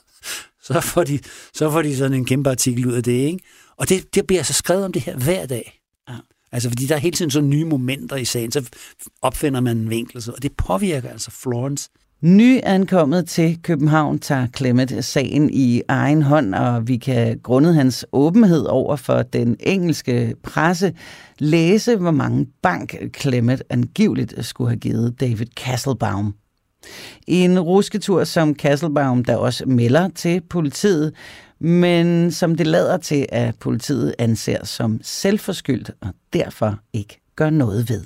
[0.67, 1.19] så, får de,
[1.55, 3.39] så får de sådan en kæmpe artikel ud af det, ikke?
[3.77, 5.81] Og det, det bliver så skrevet om det her hver dag.
[6.09, 6.15] Ja.
[6.53, 8.71] Altså, fordi der er hele tiden sådan nye momenter i sagen, så
[9.23, 11.91] opfinder man en vinkel, og det påvirker altså Florence
[12.23, 18.65] Nyankommet til København tager Clement sagen i egen hånd, og vi kan grundet hans åbenhed
[18.65, 20.93] over for den engelske presse
[21.39, 26.35] læse, hvor mange bank Clement angiveligt skulle have givet David Castlebaum.
[27.27, 31.13] En rusketur, som Castlebaum der også melder til politiet,
[31.61, 37.89] men som det lader til, at politiet anser som selvforskyldt og derfor ikke gør noget
[37.89, 38.05] ved.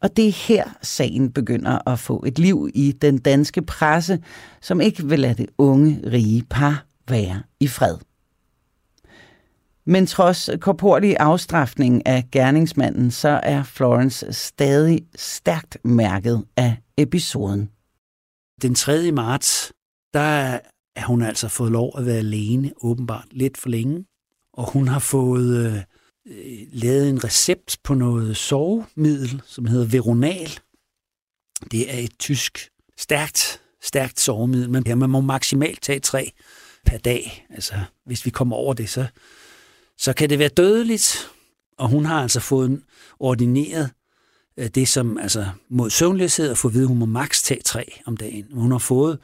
[0.00, 4.22] Og det er her, sagen begynder at få et liv i den danske presse,
[4.60, 7.96] som ikke vil lade det unge, rige par være i fred.
[9.86, 17.70] Men trods korporlig afstraffning af gerningsmanden, så er Florence stadig stærkt mærket af episoden.
[18.62, 19.12] Den 3.
[19.12, 19.72] marts,
[20.14, 20.58] der
[20.96, 24.04] er hun altså fået lov at være alene, åbenbart lidt for længe.
[24.52, 25.82] Og hun har fået øh,
[26.26, 30.50] øh, lavet en recept på noget sovemiddel, som hedder Veronal.
[31.70, 36.32] Det er et tysk stærkt, stærkt sovemiddel, men man må maksimalt tage tre
[36.86, 37.46] per dag.
[37.50, 39.06] Altså, hvis vi kommer over det, så,
[39.98, 41.30] så kan det være dødeligt.
[41.78, 42.82] Og hun har altså fået
[43.18, 43.90] ordineret
[44.56, 47.62] øh, det, som altså mod søvnløshed, at få at vide, at hun må maks tage
[47.64, 48.46] tre om dagen.
[48.52, 49.18] Hun har fået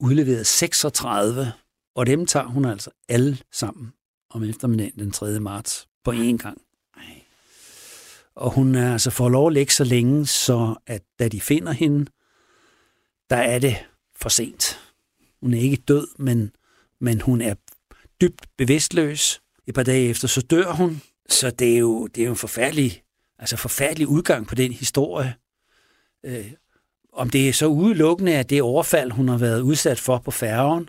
[0.00, 1.52] udleveret 36,
[1.94, 3.92] og dem tager hun altså alle sammen
[4.30, 5.40] om eftermiddagen den 3.
[5.40, 6.62] marts på én gang.
[8.34, 11.72] Og hun er altså for lov at lægge så længe, så at da de finder
[11.72, 12.06] hende,
[13.30, 13.76] der er det
[14.16, 14.80] for sent.
[15.40, 16.52] Hun er ikke død, men,
[17.00, 17.54] men hun er
[18.20, 19.40] dybt bevidstløs.
[19.66, 21.02] Et par dage efter, så dør hun.
[21.28, 23.02] Så det er jo, det er jo en forfærdelig,
[23.38, 25.34] altså forfærdelig udgang på den historie.
[26.24, 26.52] Øh,
[27.12, 30.88] om det er så udelukkende at det overfald, hun har været udsat for på færgen,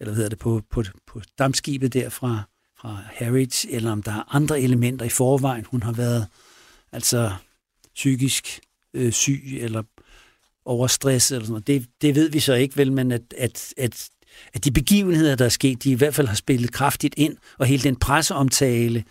[0.00, 2.42] eller hvad hedder det, på, på, på dammskibet derfra,
[2.80, 5.64] fra Harwich, eller om der er andre elementer i forvejen.
[5.64, 6.26] Hun har været
[6.92, 7.32] altså
[7.94, 8.60] psykisk
[8.94, 9.82] øh, syg, eller
[10.64, 11.66] overstress, eller sådan noget.
[11.66, 14.08] Det, det ved vi så ikke vel, men at, at, at,
[14.54, 17.66] at de begivenheder, der er sket, de i hvert fald har spillet kraftigt ind, og
[17.66, 19.04] hele den presseomtale,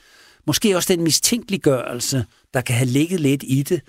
[0.48, 3.82] måske også den mistænkeliggørelse, der kan have ligget lidt i det,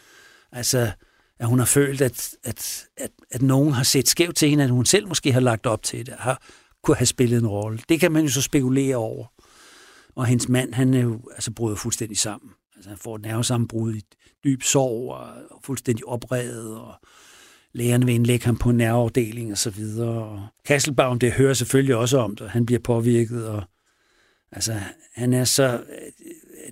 [0.53, 0.91] altså
[1.39, 4.71] at hun har følt, at, at, at, at nogen har set skævt til hende, at
[4.71, 6.43] hun selv måske har lagt op til det, har
[6.85, 7.81] kunne have spillet en rolle.
[7.89, 9.27] Det kan man jo så spekulere over.
[10.17, 12.51] Og hendes mand, han er jo, altså bryder fuldstændig sammen.
[12.77, 14.01] Altså han får et nervesammenbrud i
[14.45, 16.95] dyb sorg og, og fuldstændig oprevet, og
[17.73, 20.25] lægerne vil indlægge ham på en nerveafdeling og så videre.
[20.25, 23.63] Og Kasselbaum, det hører selvfølgelig også om det, han bliver påvirket, og
[24.53, 24.81] altså,
[25.15, 25.85] han er så,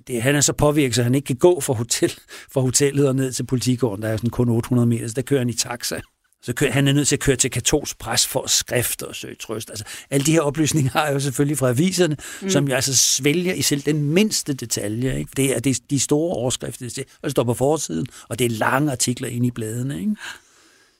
[0.07, 2.13] det, han er så påvirket, så han ikke kan gå fra, hotel,
[2.51, 4.03] fra hotellet og ned til politigården.
[4.03, 6.01] Der er sådan kun 800 meter, så der kører han i taxa.
[6.41, 9.15] Så kører, han er nødt til at køre til katolsk pres for at skrifte og
[9.15, 9.69] søge trøst.
[9.69, 12.49] Altså, alle de her oplysninger har jeg jo selvfølgelig fra aviserne, mm.
[12.49, 15.19] som jeg altså svælger i selv den mindste detalje.
[15.19, 15.31] Ikke?
[15.37, 18.91] Det er det, de store overskrifter, det, og står på forsiden, og det er lange
[18.91, 19.99] artikler inde i bladene.
[19.99, 20.15] Ikke?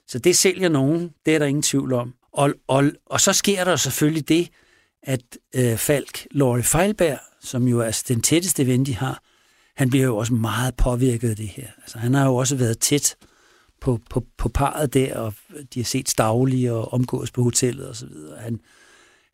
[0.08, 2.14] Så det sælger nogen, det er der ingen tvivl om.
[2.32, 4.48] Og, og, og så sker der selvfølgelig det,
[5.04, 9.22] at øh, Falk, Laurie Feilberg, som jo er den tætteste ven, de har,
[9.76, 11.68] han bliver jo også meget påvirket af det her.
[11.82, 13.16] Altså, han har jo også været tæt
[13.80, 15.34] på, på, på parret der, og
[15.74, 18.40] de har set Stavlige og omgås på hotellet og så videre.
[18.40, 18.60] Han,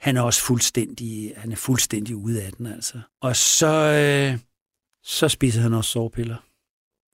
[0.00, 3.00] han er også fuldstændig, han er fuldstændig ude af den, altså.
[3.20, 4.38] Og så, øh,
[5.02, 6.36] så spiser han også sovepiller.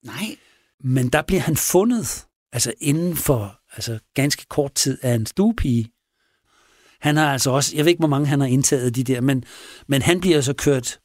[0.05, 0.37] Nej.
[0.81, 5.93] Men der bliver han fundet, altså inden for altså ganske kort tid, af en stuepige.
[7.07, 9.45] Han har altså også, jeg ved ikke, hvor mange han har indtaget de der, men,
[9.87, 10.99] men han bliver så kørt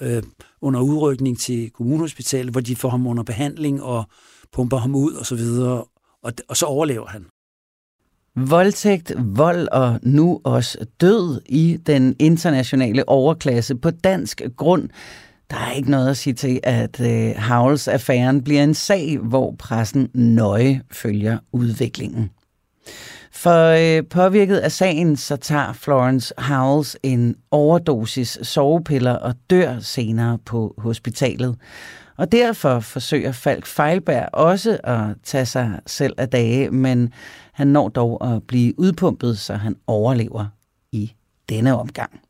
[0.00, 0.22] øh,
[0.60, 4.04] under udrykning til kommunhospitalet, hvor de får ham under behandling og
[4.52, 5.84] pumper ham ud og så videre,
[6.22, 7.24] og, og så overlever han.
[8.36, 14.88] Voldtægt, vold og nu også død i den internationale overklasse på dansk grund.
[15.50, 20.08] Der er ikke noget at sige til, at øh, Havls-affæren bliver en sag, hvor pressen
[20.14, 22.30] nøje følger udviklingen.
[23.32, 30.38] For øh, påvirket af sagen, så tager Florence Howells en overdosis sovepiller og dør senere
[30.38, 31.56] på hospitalet.
[32.16, 37.12] Og derfor forsøger Falk Feilberg også at tage sig selv af dage, men
[37.52, 40.46] han når dog at blive udpumpet, så han overlever
[40.92, 41.12] i
[41.48, 42.20] denne omgang.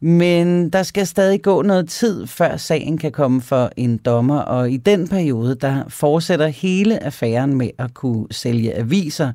[0.00, 4.70] Men der skal stadig gå noget tid, før sagen kan komme for en dommer, og
[4.70, 9.32] i den periode, der fortsætter hele affæren med at kunne sælge aviser,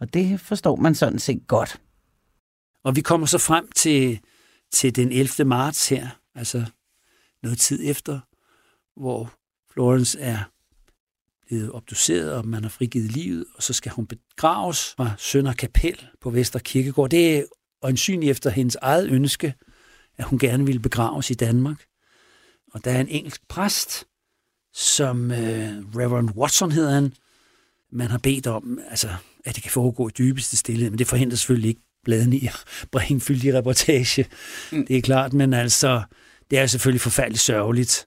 [0.00, 1.80] og det forstår man sådan set godt.
[2.84, 4.20] Og vi kommer så frem til,
[4.72, 5.48] til den 11.
[5.48, 6.64] marts her, altså
[7.42, 8.20] noget tid efter,
[9.00, 9.32] hvor
[9.72, 10.38] Florence er
[11.46, 16.06] blevet obduceret, og man har frigivet livet, og så skal hun begraves fra Sønder Kapel
[16.20, 17.10] på Vester Kirkegård.
[17.10, 17.42] Det er
[17.82, 19.54] øjensynligt efter hendes eget ønske,
[20.18, 21.84] at hun gerne ville begraves i Danmark.
[22.72, 24.04] Og der er en engelsk præst,
[24.74, 27.12] som øh, Reverend Watson hedder han,
[27.92, 29.08] man har bedt om, altså,
[29.44, 32.64] at det kan foregå i dybeste stillhed, men det forhindrer selvfølgelig ikke bladene i at
[32.92, 34.26] bringe fyldig reportage.
[34.72, 34.86] Mm.
[34.86, 36.02] Det er klart, men altså,
[36.50, 38.06] det er selvfølgelig forfærdeligt sørgeligt.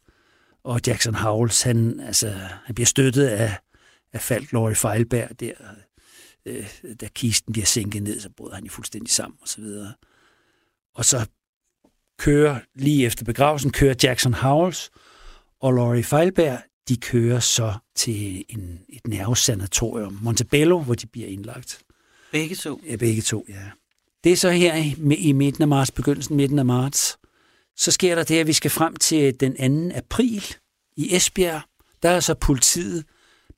[0.64, 2.30] Og Jackson Howells, han, altså,
[2.66, 3.58] han bliver støttet af,
[4.14, 5.54] af Falk Laurie Feilberg der,
[6.46, 6.66] øh,
[7.02, 9.94] da kisten bliver sænket ned, så bryder han jo fuldstændig sammen og så videre.
[10.96, 11.26] Og så
[12.22, 14.92] kører, lige efter begravelsen, kører Jackson Howells
[15.62, 16.60] og Laurie Feilberg,
[16.90, 21.80] de kører så til en, et nervesanatorium, Montebello, hvor de bliver indlagt.
[22.32, 22.82] Begge to?
[22.90, 23.64] Ja, begge to, ja.
[24.24, 27.18] Det er så her i, i midten af marts, begyndelsen midten af marts.
[27.78, 29.98] Så sker der det, at vi skal frem til den 2.
[29.98, 30.56] april
[30.98, 31.62] i Esbjerg.
[32.04, 33.06] Der er så politiet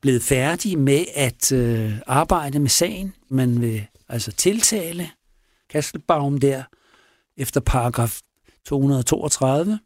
[0.01, 3.14] blevet færdige med at øh, arbejde med sagen.
[3.30, 5.09] Man vil altså tiltale
[5.70, 6.64] Kastelbaum der
[7.38, 8.20] efter paragraf
[8.66, 9.80] 232.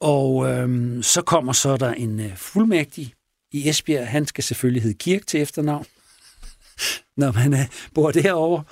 [0.00, 3.14] Og øhm, så kommer så der en øh, fuldmægtig
[3.52, 4.08] i Esbjerg.
[4.08, 5.86] Han skal selvfølgelig hedde Kirk til efternavn,
[7.16, 8.64] når man øh, bor derovre.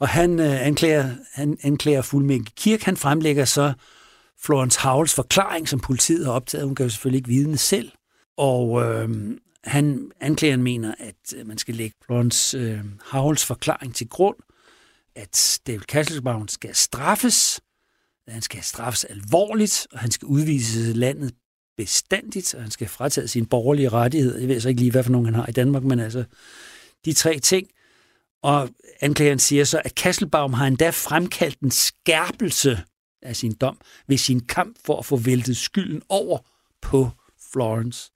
[0.00, 2.82] Og han øh, anklager, han anklager fuldmægtig Kirk.
[2.82, 3.72] Han fremlægger så
[4.42, 6.66] Florence Havls forklaring, som politiet har optaget.
[6.66, 7.92] Hun kan jo selvfølgelig ikke vidne selv.
[8.36, 9.08] Og øh,
[9.64, 14.36] han, anklageren mener, at øh, man skal lægge Florence øh, Havls forklaring til grund,
[15.16, 17.60] at David Castlebaum skal straffes,
[18.32, 21.34] han skal straffes alvorligt, og han skal udvises landet
[21.76, 24.38] bestandigt, og han skal fratage sine borgerlige rettigheder.
[24.38, 26.24] Jeg ved så ikke lige, hvad for nogen han har i Danmark, men altså
[27.04, 27.68] de tre ting.
[28.42, 28.68] Og
[29.00, 32.78] anklageren siger så, at Kasselbaum har endda fremkaldt en skærpelse
[33.22, 36.38] af sin dom ved sin kamp for at få væltet skylden over
[36.82, 37.10] på
[37.52, 38.10] Florence.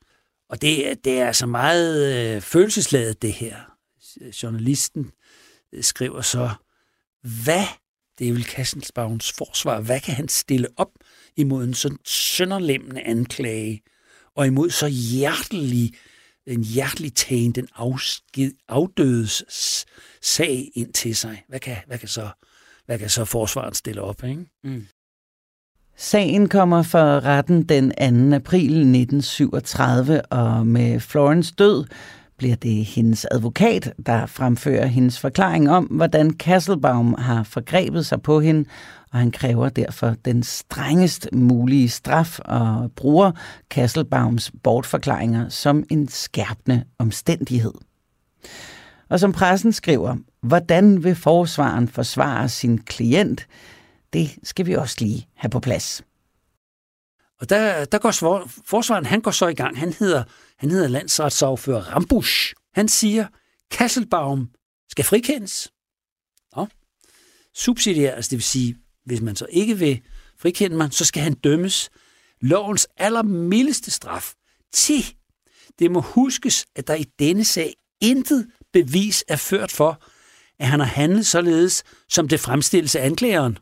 [0.48, 3.56] Og det, det er altså meget øh, følelsesladet, det her.
[4.42, 5.10] Journalisten
[5.72, 6.50] øh, skriver så,
[7.44, 7.66] hvad
[8.18, 10.90] David Kasselsbavns forsvar, hvad kan han stille op
[11.36, 13.82] imod en sådan sønderlemmende anklage,
[14.36, 15.92] og imod så hjertelig,
[16.46, 19.44] en hjertelig tagen, den afsked, afdødes
[20.22, 21.44] sag ind til sig.
[21.48, 22.28] Hvad kan, hvad kan, så,
[22.86, 24.24] hvad kan så forsvaret stille op?
[24.24, 24.46] Ikke?
[24.64, 24.86] Mm.
[25.96, 27.90] Sagen kommer for retten den
[28.30, 28.36] 2.
[28.36, 31.84] april 1937, og med Florence død
[32.42, 38.40] bliver det hendes advokat, der fremfører hendes forklaring om, hvordan Kasselbaum har forgrebet sig på
[38.40, 38.64] hende,
[39.12, 43.32] og han kræver derfor den strengest mulige straf og bruger
[43.70, 47.72] Kasselbaums bortforklaringer som en skærpende omstændighed.
[49.08, 53.46] Og som pressen skriver, hvordan vil forsvaren forsvare sin klient?
[54.12, 56.02] Det skal vi også lige have på plads.
[57.42, 58.10] Og der, der går
[58.64, 59.78] forsvaren, han går så i gang.
[59.78, 60.24] Han hedder,
[60.58, 62.54] han hedder landsretssagfører Rambusch.
[62.74, 63.26] Han siger,
[63.70, 64.50] Kasselbaum
[64.90, 65.72] skal frikendes.
[66.56, 66.66] Nå.
[67.54, 70.00] Subsidiært, altså det vil sige, hvis man så ikke vil
[70.38, 71.90] frikende man, så skal han dømmes
[72.40, 74.32] lovens allermildeste straf.
[74.72, 75.16] 10.
[75.78, 80.02] Det må huskes, at der i denne sag intet bevis er ført for,
[80.58, 83.58] at han har handlet således, som det fremstilles af anklageren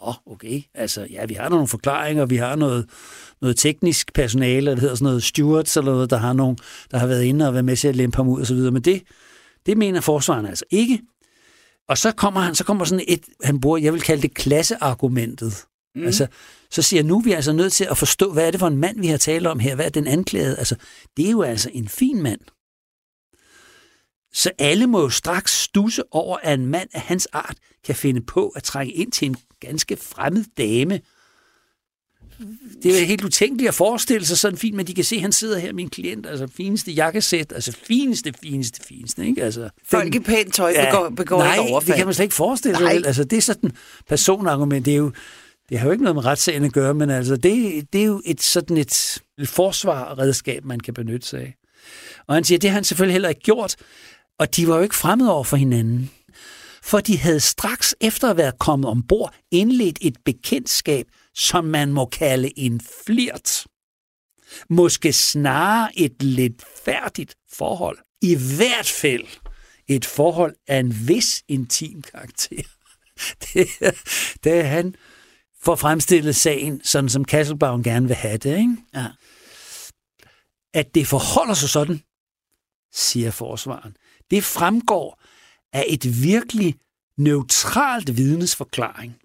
[0.00, 2.88] oh, okay, altså, ja, vi har nogle forklaringer, vi har noget,
[3.40, 6.58] noget teknisk personale, det hedder sådan noget stewards eller noget, der har, nogen,
[6.90, 8.72] der har været inde og været med til at lempe ham ud og så videre,
[8.72, 9.02] men det,
[9.66, 11.00] det mener forsvaren altså ikke.
[11.88, 15.64] Og så kommer han, så kommer sådan et, han bruger, jeg vil kalde det klasseargumentet.
[15.94, 16.04] Mm.
[16.04, 16.26] Altså,
[16.70, 18.76] så siger nu er vi altså nødt til at forstå, hvad er det for en
[18.76, 19.74] mand, vi har talt om her?
[19.74, 20.56] Hvad er den anklagede?
[20.58, 20.76] Altså,
[21.16, 22.40] det er jo altså en fin mand.
[24.32, 28.20] Så alle må jo straks stusse over, at en mand af hans art kan finde
[28.20, 31.00] på at trænge ind til en ganske fremmed dame.
[32.82, 35.32] Det er helt utænkeligt at forestille sig sådan fint, men de kan se, at han
[35.32, 39.26] sidder her, min klient, altså fineste jakkesæt, altså fineste, fineste, fineste.
[39.26, 39.42] Ikke?
[39.42, 41.88] Altså, Folk i pænt tøj ja, begår, begår nej, ikke overfald.
[41.88, 42.90] det kan man slet ikke forestille sig.
[43.06, 43.72] Altså, det er sådan
[44.08, 44.86] personargument.
[44.86, 45.12] Det er jo,
[45.68, 48.22] det har jo ikke noget med retssagen at gøre, men altså, det, det er jo
[48.24, 51.54] et sådan et, et forsvarredskab, man kan benytte sig af.
[52.26, 53.76] Og han siger, det har han selvfølgelig heller ikke gjort.
[54.38, 56.10] Og de var jo ikke fremmede over for hinanden.
[56.82, 62.04] For de havde straks efter at være kommet ombord indledt et bekendtskab, som man må
[62.04, 63.66] kalde en flirt.
[64.68, 67.98] Måske snarere et lidt færdigt forhold.
[68.22, 69.26] I hvert fald
[69.88, 72.62] et forhold af en vis intim karakter.
[73.52, 73.68] Det,
[74.44, 74.94] det er han
[75.62, 78.58] får fremstillet sagen, sådan som Kasselbaum gerne vil have det.
[78.58, 78.76] Ikke?
[78.94, 79.06] Ja.
[80.74, 82.02] At det forholder sig sådan,
[82.92, 83.96] siger forsvaren.
[84.30, 85.19] Det fremgår
[85.72, 86.74] af et virkelig
[87.18, 89.16] neutralt vidnes forklaring.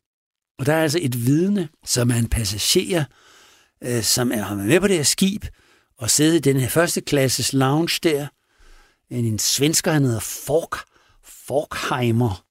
[0.60, 3.06] Og der er altså et vidne, som er en passager,
[3.84, 5.46] øh, som er med på det her skib,
[5.98, 8.28] og sidder i den her første klasses lounge der.
[9.10, 10.78] En, en svensker, han hedder Fork,
[11.24, 12.46] Forkheimer.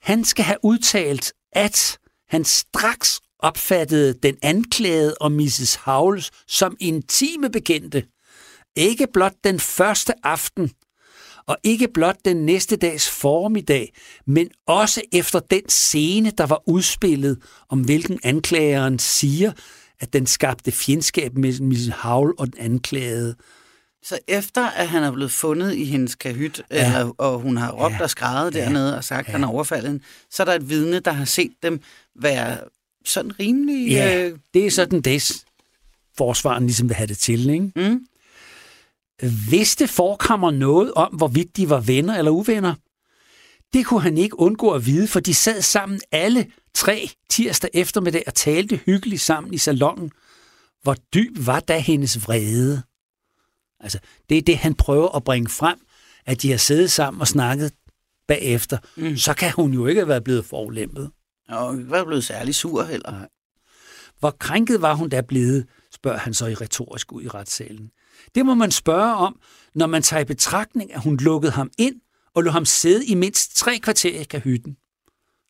[0.00, 1.98] Han skal have udtalt, at
[2.28, 5.74] han straks opfattede den anklagede og Mrs.
[5.74, 8.06] Howells som intime bekendte.
[8.76, 10.70] Ikke blot den første aften,
[11.46, 13.92] og ikke blot den næste dags formiddag,
[14.26, 17.38] men også efter den scene, der var udspillet,
[17.68, 19.52] om hvilken anklageren siger,
[20.00, 21.88] at den skabte fjendskab mellem Mrs.
[21.88, 23.36] Howell og den anklagede.
[24.02, 26.86] Så efter at han er blevet fundet i hendes kahyt, ja.
[26.86, 28.02] eller, og hun har råbt ja.
[28.02, 28.60] og skrevet ja.
[28.60, 29.32] dernede og sagt, at ja.
[29.32, 31.80] han har overfaldet så er der et vidne, der har set dem
[32.20, 32.58] være
[33.04, 33.90] sådan rimelig...
[33.90, 34.38] Ja, øh...
[34.54, 35.44] det er sådan det,
[36.18, 37.72] forsvaren ligesom vil have det til, ikke?
[37.76, 38.06] Mm.
[39.22, 42.74] Hvis det forekommer noget om, hvorvidt de var venner eller uvenner,
[43.72, 48.22] det kunne han ikke undgå at vide, for de sad sammen alle tre tirsdag eftermiddag
[48.26, 50.10] og talte hyggeligt sammen i salongen.
[50.82, 52.82] Hvor dyb var da hendes vrede?
[53.80, 53.98] Altså,
[54.28, 55.78] det er det, han prøver at bringe frem,
[56.26, 57.72] at de har siddet sammen og snakket
[58.28, 58.78] bagefter.
[58.96, 59.16] Mm.
[59.16, 61.10] Så kan hun jo ikke have været blevet forulæmpet.
[61.48, 63.26] Og ikke været blevet særlig sur heller.
[64.18, 67.90] Hvor krænket var hun da blevet, spørger han så i retorisk ud i retssalen.
[68.34, 69.40] Det må man spørge om,
[69.74, 72.00] når man tager i betragtning, at hun lukkede ham ind
[72.34, 74.76] og lå ham sidde i mindst tre kvarter i kahytten.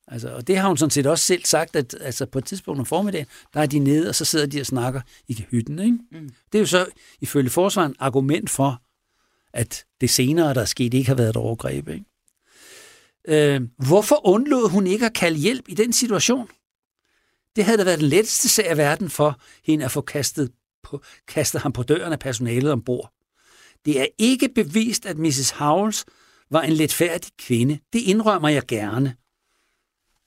[0.08, 2.80] Altså, og det har hun sådan set også selv sagt, at altså, på et tidspunkt
[2.80, 5.78] om formiddagen, der er de nede, og så sidder de og snakker i kahytten.
[5.78, 5.98] Ikke?
[6.12, 6.30] Mm.
[6.52, 6.86] Det er jo så
[7.20, 8.82] ifølge forsvaren argument for,
[9.52, 11.88] at det senere, der er sket, ikke har været et overgreb.
[11.88, 12.04] Ikke?
[13.28, 16.48] Øh, hvorfor undlod hun ikke at kalde hjælp i den situation?
[17.56, 20.52] Det havde da været den letteste sag af verden for hende at få kastet,
[20.86, 23.12] på, kastet ham på døren af personalet ombord.
[23.84, 25.50] Det er ikke bevist, at Mrs.
[25.50, 26.04] Howells
[26.50, 27.78] var en letfærdig kvinde.
[27.92, 29.16] Det indrømmer jeg gerne.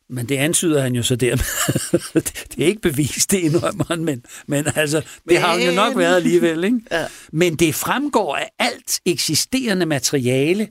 [0.10, 1.36] Men det antyder han jo så der.
[2.50, 5.98] det er ikke bevist, det indrømmer han, men, men altså, det har han jo nok
[5.98, 6.64] været alligevel.
[6.64, 6.80] Ikke?
[6.92, 7.08] ja.
[7.32, 10.68] Men det fremgår af alt eksisterende materiale,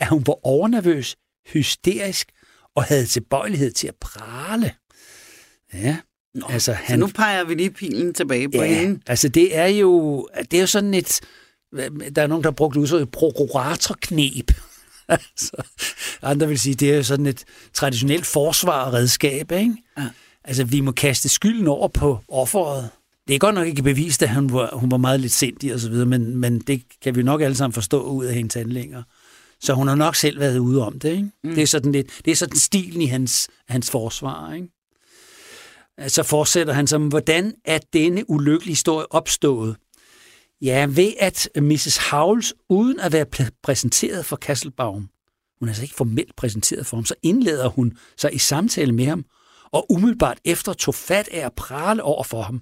[0.00, 1.16] at hun var overnervøs,
[1.46, 2.32] hysterisk
[2.74, 4.74] og havde tilbøjelighed til at prale.
[5.74, 5.96] Ja,
[6.36, 6.94] Nå, altså han...
[6.94, 9.00] Så nu peger vi lige pilen tilbage på ja, hende.
[9.06, 11.20] altså det er jo, det er jo sådan et,
[12.16, 14.52] der er nogen, der har brugt udtrykket prokuratorknep.
[15.08, 15.56] altså,
[16.22, 19.76] andre vil sige, det er jo sådan et traditionelt forsvarredskab, ikke?
[19.98, 20.08] Ja.
[20.44, 22.90] Altså, vi må kaste skylden over på offeret.
[23.28, 25.80] Det er godt nok ikke bevist, at hun var, hun var meget lidt sindig og
[25.80, 29.02] så videre, men, men det kan vi nok alle sammen forstå ud af hendes handlinger.
[29.60, 31.10] Så hun har nok selv været ude om det.
[31.10, 31.30] Ikke?
[31.44, 31.54] Mm.
[31.54, 34.52] Det er sådan lidt, det er sådan stilen i hans, hans forsvar.
[34.52, 34.68] Ikke?
[36.08, 39.76] Så fortsætter han som, hvordan er denne ulykkelige historie opstået?
[40.60, 41.96] Ja, ved at Mrs.
[41.96, 43.26] Howells, uden at være
[43.62, 45.08] præsenteret for Kasselbaum,
[45.58, 49.04] hun er altså ikke formelt præsenteret for ham, så indleder hun sig i samtale med
[49.04, 49.24] ham,
[49.72, 52.60] og umiddelbart efter tog fat af at prale over for ham.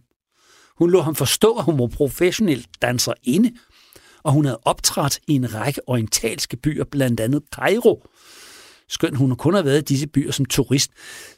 [0.79, 2.67] Hun lå ham forstå, at hun var professionel
[3.23, 3.53] inde,
[4.23, 8.07] og hun havde optrådt i en række orientalske byer, blandt andet Cairo.
[8.89, 10.91] Skønt hun kun har været i disse byer som turist.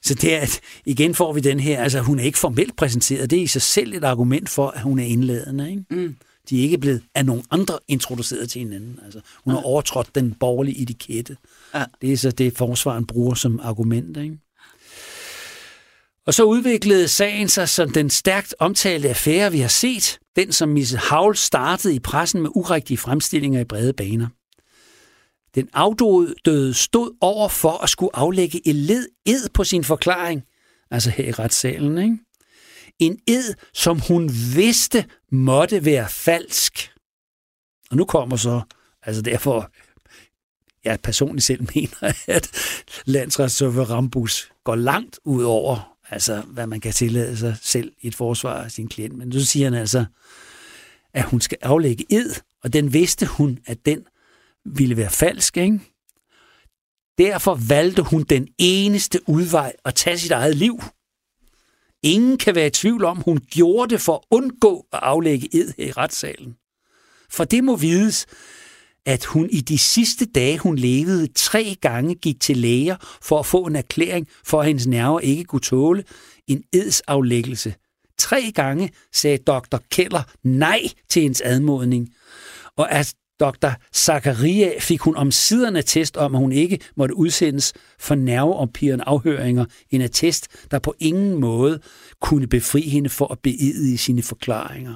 [0.03, 3.31] Så det er, at igen får vi den her, altså hun er ikke formelt præsenteret.
[3.31, 5.71] Det er i sig selv et argument for, at hun er indladende.
[5.71, 5.85] Ikke?
[5.91, 6.17] Mm.
[6.51, 8.99] De er ikke blevet af nogen andre introduceret til hinanden.
[9.05, 11.37] Altså, hun har overtrådt den borgerlige etikette.
[11.75, 11.85] Ja.
[12.03, 14.17] Det er så det, forsvaren bruger som argument.
[14.17, 14.39] Ikke?
[16.27, 20.19] Og så udviklede sagen sig som den stærkt omtalte affære, vi har set.
[20.37, 20.95] Den, som Mrs.
[21.11, 24.27] Howell startede i pressen med urigtige fremstillinger i brede baner.
[25.57, 30.43] Den afdøde stod over for at skulle aflægge eled ed på sin forklaring,
[30.91, 32.19] altså her i retssalen, ikke?
[32.99, 36.93] En ed, som hun vidste måtte være falsk.
[37.91, 38.61] Og nu kommer så,
[39.03, 39.71] altså derfor,
[40.85, 42.51] jeg personligt selv mener, at
[43.05, 48.15] landsretssøver Rambus går langt ud over, altså hvad man kan tillade sig selv i et
[48.15, 49.17] forsvar af sin klient.
[49.17, 50.05] Men så siger han altså,
[51.15, 54.07] at hun skal aflægge ed, og den vidste hun, at den
[54.67, 55.81] ville være falsk, ikke?
[57.19, 60.83] Derfor valgte hun den eneste udvej at tage sit eget liv.
[62.03, 65.73] Ingen kan være i tvivl om, hun gjorde det for at undgå at aflægge ed
[65.79, 66.57] her i retssalen.
[67.31, 68.27] For det må vides,
[69.07, 73.47] at hun i de sidste dage, hun levede, tre gange gik til læger for at
[73.47, 76.05] få en erklæring for, at hendes nerver ikke kunne tåle
[76.47, 77.75] en edsaflæggelse.
[78.19, 79.77] Tre gange sagde dr.
[79.91, 82.09] Keller nej til hendes admodning.
[82.77, 83.69] Og at dr.
[83.95, 89.65] Zakaria fik hun om siderne test om, at hun ikke måtte udsendes for nerveompirende afhøringer.
[89.91, 91.81] En attest, der på ingen måde
[92.21, 94.95] kunne befri hende for at beide i sine forklaringer.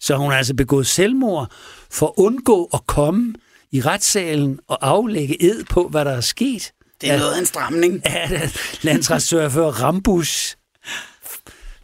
[0.00, 1.52] Så hun har altså begået selvmord
[1.90, 3.34] for at undgå at komme
[3.72, 6.72] i retssalen og aflægge ed på, hvad der er sket.
[7.00, 8.02] Det er noget af en stramning.
[8.06, 8.50] Ja,
[8.82, 10.56] landsretssørger Rambus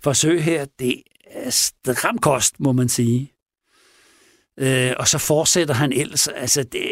[0.02, 3.32] forsøg her, det er stram kost, må man sige.
[4.58, 6.82] Øh, og så fortsætter han ellers, altså det,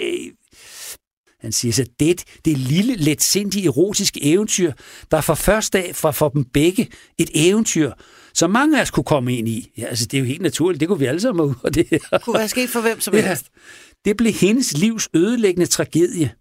[1.40, 4.72] han siger så, det, det lille, letsindige, erotiske eventyr,
[5.10, 6.88] der for første dag fra for dem begge
[7.18, 7.92] et eventyr,
[8.34, 9.72] som mange af os kunne komme ind i.
[9.78, 12.02] Ja, altså det er jo helt naturligt, det kunne vi alle sammen ud af det.
[12.22, 13.50] Kunne være sket for hvem som helst.
[13.54, 13.60] Ja,
[14.04, 16.32] det blev hendes livs ødelæggende tragedie.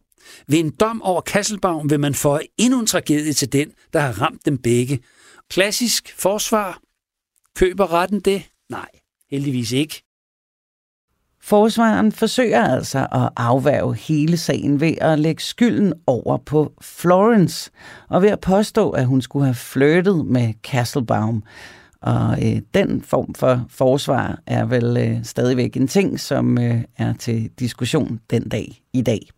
[0.47, 4.21] Ved en dom over Kasselbaum vil man få endnu en tragedie til den, der har
[4.21, 4.99] ramt dem begge.
[5.49, 6.82] Klassisk forsvar.
[7.55, 8.43] Køber retten det?
[8.69, 8.89] Nej,
[9.32, 10.05] heldigvis ikke.
[11.48, 17.72] Forsvaren forsøger altså at afværge hele sagen ved at lægge skylden over på Florence,
[18.10, 21.43] og ved at påstå, at hun skulle have flirtet med Castlebaum.
[22.02, 27.14] Og øh, den form for forsvar er vel øh, stadigvæk en ting, som øh, er
[27.14, 29.30] til diskussion den dag i dag.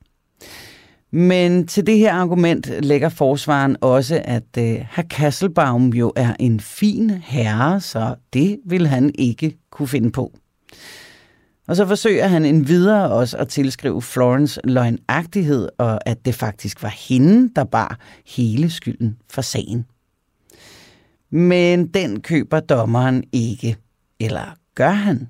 [1.12, 6.60] Men til det her argument lægger forsvaren også, at øh, herr Kasselbaum jo er en
[6.60, 10.34] fin herre, så det vil han ikke kunne finde på.
[11.68, 16.84] Og så forsøger han en videre også at tilskrive Florence løgnagtighed, og at det faktisk
[16.84, 19.86] var hende, der bar hele skylden for sagen.
[21.30, 23.78] Men den køber dommeren ikke.
[24.20, 25.28] Eller gør han?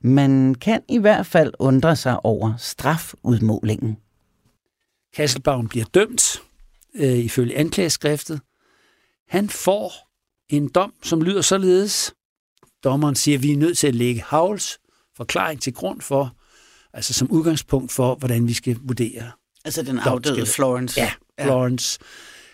[0.00, 3.96] Man kan i hvert fald undre sig over strafudmålingen.
[5.14, 6.42] Kasselbaum bliver dømt,
[6.94, 8.40] øh, ifølge anklageskriftet.
[9.28, 9.92] Han får
[10.48, 12.14] en dom, som lyder således.
[12.84, 14.78] Dommeren siger, at vi er nødt til at lægge Havls
[15.18, 16.36] forklaring til grund for,
[16.92, 19.30] altså som udgangspunkt for, hvordan vi skal vurdere.
[19.64, 21.00] Altså den afdøde Florence.
[21.00, 21.10] Ja,
[21.40, 21.98] Florence.
[22.00, 22.06] Ja.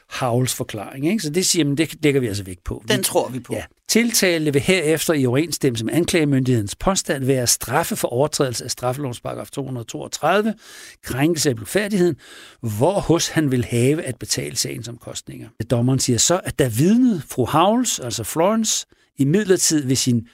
[0.08, 1.06] Havls forklaring.
[1.06, 1.22] Ikke?
[1.22, 2.84] Så det siger man, det lægger vi altså væk på.
[2.88, 3.54] Den tror vi på.
[3.54, 3.64] Ja.
[3.88, 9.50] Tiltale vil herefter i overensstemmelse med anklagemyndighedens påstand være straffe for overtrædelse af straffelovens paragraf
[9.50, 10.54] 232,
[11.02, 12.16] krænkelse af blodfærdigheden,
[12.60, 15.48] hvor hos han vil have at betale sagens omkostninger.
[15.70, 18.86] Dommeren siger så, at der vidnede fru Havls, altså Florence,
[19.18, 20.28] i midlertid ved sin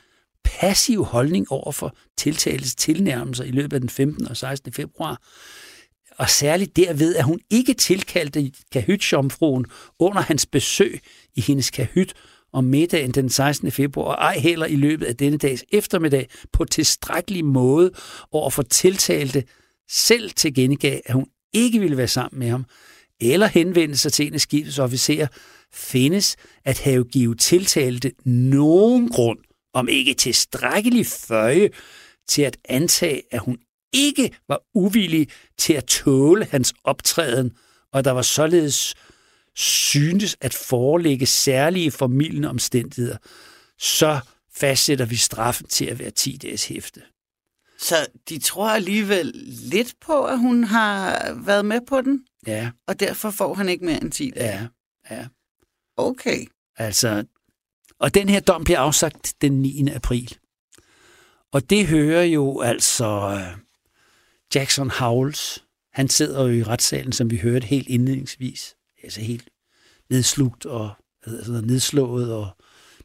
[0.45, 4.29] passiv holdning over for tiltales tilnærmelser i løbet af den 15.
[4.29, 4.73] og 16.
[4.73, 5.23] februar,
[6.19, 9.67] og særligt derved, at hun ikke tilkaldte kahytjomfruen
[9.99, 11.01] under hans besøg
[11.35, 12.15] i hendes kahyt
[12.53, 13.71] om middagen den 16.
[13.71, 17.91] februar, og ej heller i løbet af denne dags eftermiddag på tilstrækkelig måde
[18.33, 19.45] over for tiltalte
[19.91, 22.65] selv til gengæld, at hun ikke ville være sammen med ham,
[23.21, 25.27] eller henvende sig til en af skibets officerer,
[25.73, 29.39] findes at have givet tiltalte nogen grund,
[29.75, 31.71] om ikke tilstrækkelig føje,
[32.29, 33.59] til at antage, at hun
[33.93, 37.57] ikke var uvillig til at tåle hans optræden,
[37.93, 38.95] og der var således
[39.55, 43.17] syntes at forelægge særlige formidlende omstændigheder,
[43.79, 44.21] så
[44.55, 47.03] fastsætter vi straffen til at være 10 dages hæfte.
[47.79, 52.25] Så de tror alligevel lidt på, at hun har været med på den?
[52.47, 52.71] Ja.
[52.87, 54.69] Og derfor får han ikke mere end 10 dage?
[55.11, 55.27] Ja, ja.
[55.97, 56.47] Okay.
[56.77, 57.25] Altså,
[58.01, 59.89] og den her dom bliver afsagt den 9.
[59.89, 60.37] april.
[61.53, 63.59] Og det hører jo altså øh,
[64.55, 65.65] Jackson Howells.
[65.93, 68.77] Han sidder jo i retssalen, som vi hørte helt indledningsvis.
[69.03, 69.51] Altså helt
[70.11, 70.91] nedslugt og
[71.27, 72.49] altså nedslået og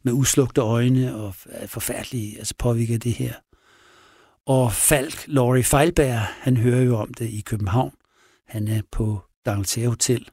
[0.03, 1.35] med uslugte øjne og
[1.65, 3.33] forfærdelig altså påvirker det her.
[4.45, 7.93] Og Falk, Laurie Feilberg, han hører jo om det i København.
[8.47, 10.29] Han er på D'Angleterre Hotel.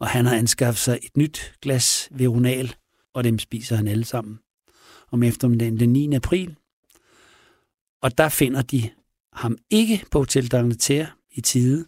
[0.00, 2.74] Og han har anskaffet sig et nyt glas Veronal,
[3.14, 4.38] og dem spiser han alle sammen
[5.10, 6.14] om eftermiddagen den 9.
[6.14, 6.56] april.
[8.02, 8.90] Og der finder de
[9.32, 11.86] ham ikke på Hotel D'Angleterre i tide.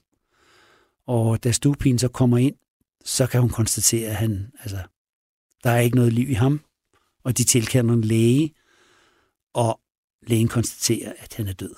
[1.07, 2.55] Og da stuepigen så kommer ind,
[3.05, 4.79] så kan hun konstatere, at han, altså,
[5.65, 6.61] der er ikke noget liv i ham.
[7.25, 8.55] Og de tilkender en læge,
[9.55, 9.81] og
[10.27, 11.75] lægen konstaterer, at han er død.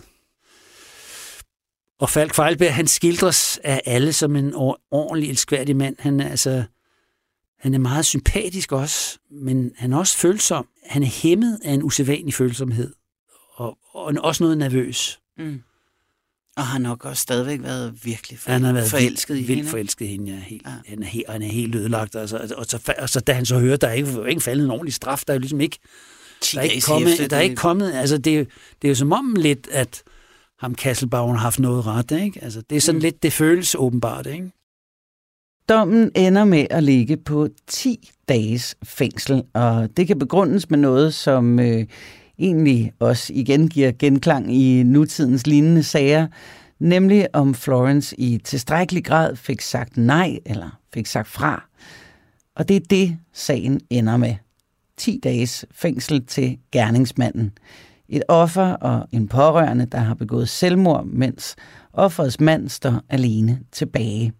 [1.99, 4.55] Og Falk Fejlberg, han skildres af alle som en
[4.90, 5.96] ordentlig, elskværdig mand.
[5.99, 6.64] Han er, altså,
[7.61, 10.67] han er meget sympatisk også, men han er også følsom.
[10.87, 12.93] Han er hæmmet af en usædvanlig følsomhed,
[13.55, 15.19] og, og også noget nervøs.
[15.39, 15.63] Mm.
[16.57, 19.69] Og har nok også stadigvæk været virkelig for, han har været forelsket vildt, i vildt
[19.69, 20.39] forelsket i hende, ja.
[20.39, 20.73] Helt, ja.
[20.87, 22.17] Han, er helt, han er helt ødelagt.
[22.17, 24.71] Altså, og, så, og så da han så hører, der er ikke, ikke faldet en
[24.71, 25.79] ordentlig straf, der er jo ligesom ikke...
[26.55, 28.49] Der er ikke kommet, der er ikke kommet, altså det,
[28.83, 30.03] det er jo som om lidt, at
[30.59, 32.11] ham Kasselbauer har haft noget ret.
[32.11, 32.45] Ikke?
[32.45, 33.03] Altså, det er sådan mm.
[33.03, 34.27] lidt, det føles åbenbart.
[34.27, 34.53] Ikke?
[35.69, 41.14] Dommen ender med at ligge på 10 dages fængsel, og det kan begrundes med noget,
[41.14, 41.85] som øh,
[42.39, 46.27] egentlig også igen giver genklang i nutidens lignende sager,
[46.79, 51.64] nemlig om Florence i tilstrækkelig grad fik sagt nej eller fik sagt fra.
[52.57, 54.35] Og det er det, sagen ender med.
[54.97, 57.53] 10 dages fængsel til gerningsmanden.
[58.09, 61.57] Et offer og en pårørende, der har begået selvmord, mens
[61.93, 64.33] offerets mand står alene tilbage.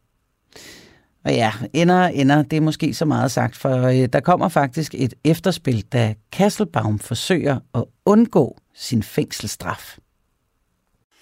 [1.25, 4.95] Og ja, ender ender, det er måske så meget sagt, for øh, der kommer faktisk
[4.95, 9.99] et efterspil, da Kasselbaum forsøger at undgå sin fængselsstraf.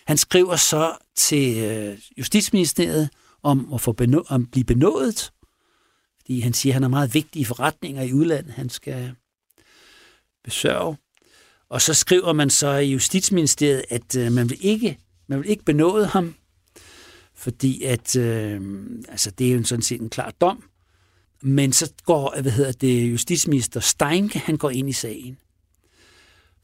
[0.07, 3.11] Han skriver så til øh, Justitsministeriet
[3.43, 5.33] om at, få benå- om blive benådet,
[6.21, 9.13] fordi han siger, at han er meget vigtig i forretninger i udlandet, han skal
[10.45, 10.97] besørge.
[11.69, 15.65] Og så skriver man så i Justitsministeriet, at øh, man vil ikke man vil ikke
[15.65, 16.35] benåde ham,
[17.37, 18.61] fordi at, øh,
[19.09, 20.63] altså det er jo sådan set en klar dom.
[21.43, 25.39] Men så går, hvad hedder det, justitsminister Steinke, han går ind i sagen.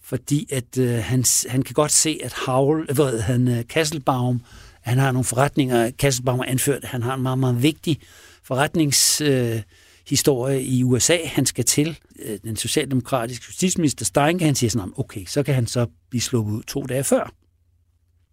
[0.01, 4.43] Fordi at øh, han, han kan godt se, at Havl, øh, hvad han, øh, Kasselbaum,
[4.81, 8.01] han har nogle forretninger, Kasselbaum har anført, at han har en meget, meget vigtig
[8.45, 11.99] forretningshistorie øh, i USA, han skal til.
[12.19, 16.53] Øh, den socialdemokratiske justitsminister Steinke, han siger sådan, okay, så kan han så blive sluppet
[16.53, 17.33] ud to dage før.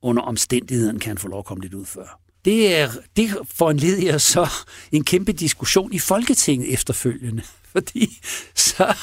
[0.01, 4.17] Under omstændigheden kan han få lov at komme lidt ud før det, er, det foranleder
[4.17, 4.49] så
[4.91, 7.43] en kæmpe diskussion i Folketinget efterfølgende.
[7.73, 8.19] Fordi
[8.55, 8.95] så,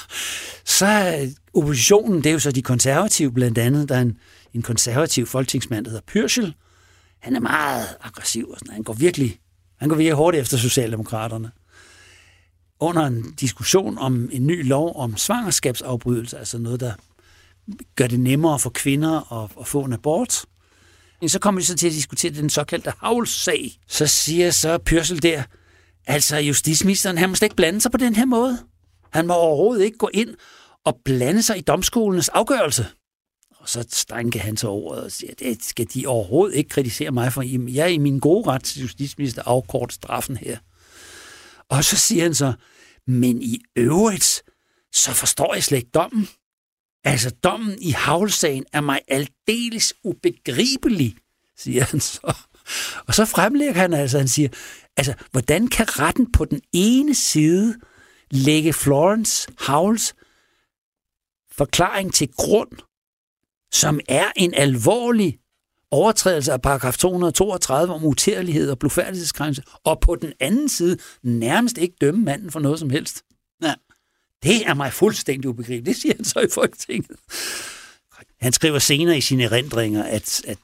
[0.65, 1.15] så
[1.55, 4.19] oppositionen, det er jo så de konservative blandt andet, der er en,
[4.55, 6.55] en konservativ folketingsmand, der hedder Pyrschel.
[7.19, 9.39] Han er meget aggressiv og sådan Han går virkelig,
[9.77, 11.51] han går virkelig hårdt efter Socialdemokraterne.
[12.81, 16.93] Under en diskussion om en ny lov om svangerskabsafbrydelse, altså noget, der
[17.97, 20.45] gør det nemmere for kvinder at, at få en abort,
[21.27, 23.73] så kommer vi så til at diskutere den såkaldte havlsag.
[23.89, 25.43] Så siger så Pyrsel der,
[26.07, 28.59] altså justitsministeren, han må slet ikke blande sig på den her måde.
[29.11, 30.35] Han må overhovedet ikke gå ind
[30.85, 32.87] og blande sig i domskolens afgørelse.
[33.57, 37.33] Og så stænker han så over og siger, det skal de overhovedet ikke kritisere mig
[37.33, 37.43] for.
[37.71, 40.59] Jeg er i min gode ret til justitsminister afkort straffen her.
[41.69, 42.53] Og så siger han så,
[43.07, 44.43] men i øvrigt,
[44.93, 46.29] så forstår jeg slet ikke dommen.
[47.07, 51.17] Altså, dommen i havlsagen er mig aldeles ubegribelig,
[51.57, 52.37] siger han så.
[53.07, 54.49] Og så fremlægger han altså, han siger,
[54.97, 57.75] altså, hvordan kan retten på den ene side
[58.31, 60.15] lægge Florence Havls
[61.53, 62.71] forklaring til grund,
[63.73, 65.39] som er en alvorlig
[65.91, 71.97] overtrædelse af paragraf 232 om utærlighed og blufærdighedsgrænse, og på den anden side nærmest ikke
[72.01, 73.23] dømme manden for noget som helst.
[74.43, 75.87] Det er mig fuldstændig ubegribeligt.
[75.87, 77.17] Det siger han så i Folketinget.
[78.41, 80.59] Han skriver senere i sine erindringer, at, at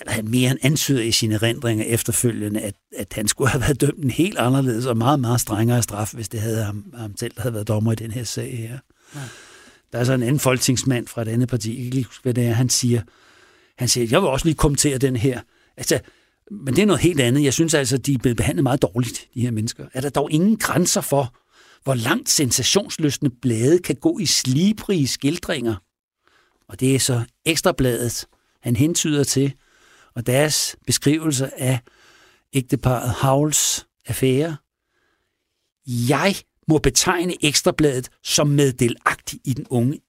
[0.00, 3.80] at han mere end antyder i sine erindringer efterfølgende, at, at han skulle have været
[3.80, 7.32] dømt en helt anderledes og meget, meget strengere straf, hvis det havde ham, ham selv,
[7.34, 8.78] der havde været dommer i den her sag her.
[9.14, 9.20] Ja.
[9.92, 12.46] Der er så en anden folketingsmand fra et andet parti, jeg kan ikke hvad det
[12.46, 13.02] er, han siger,
[13.78, 15.40] han siger, jeg vil også lige kommentere den her.
[15.76, 16.00] Altså,
[16.50, 17.44] men det er noget helt andet.
[17.44, 19.86] Jeg synes altså, de er blevet behandlet meget dårligt, de her mennesker.
[19.94, 21.34] Er der dog ingen grænser for,
[21.84, 25.74] hvor langt sensationsløsende blade kan gå i slibrige skildringer.
[26.68, 28.26] Og det er så ekstrabladet,
[28.60, 29.54] han hentyder til,
[30.14, 31.80] og deres beskrivelse af
[32.52, 34.56] ægteparet Havls affære.
[35.86, 36.34] Jeg
[36.68, 40.00] må betegne ekstrabladet som meddelagtig i den unge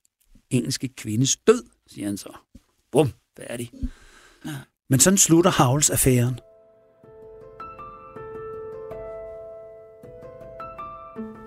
[0.50, 2.30] engelske kvindes død, siger han så.
[2.92, 3.72] Bum, færdig.
[4.90, 6.40] Men sådan slutter Havls affæren.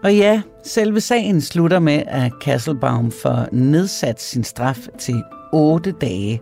[0.02, 5.22] Og ja, selve sagen slutter med, at Kasselbaum får nedsat sin straf til
[5.52, 6.40] 8 dage.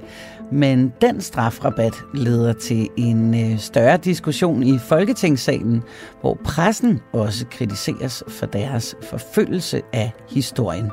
[0.52, 5.82] Men den strafrabat leder til en øh, større diskussion i Folketingssalen,
[6.20, 10.90] hvor pressen også kritiseres for deres forfølgelse af historien.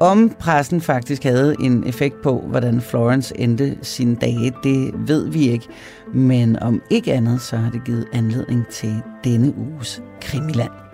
[0.00, 5.48] Om pressen faktisk havde en effekt på, hvordan Florence endte sine dage, det ved vi
[5.48, 5.66] ikke.
[6.14, 10.89] Men om ikke andet, så har det givet anledning til denne uges Krimiland.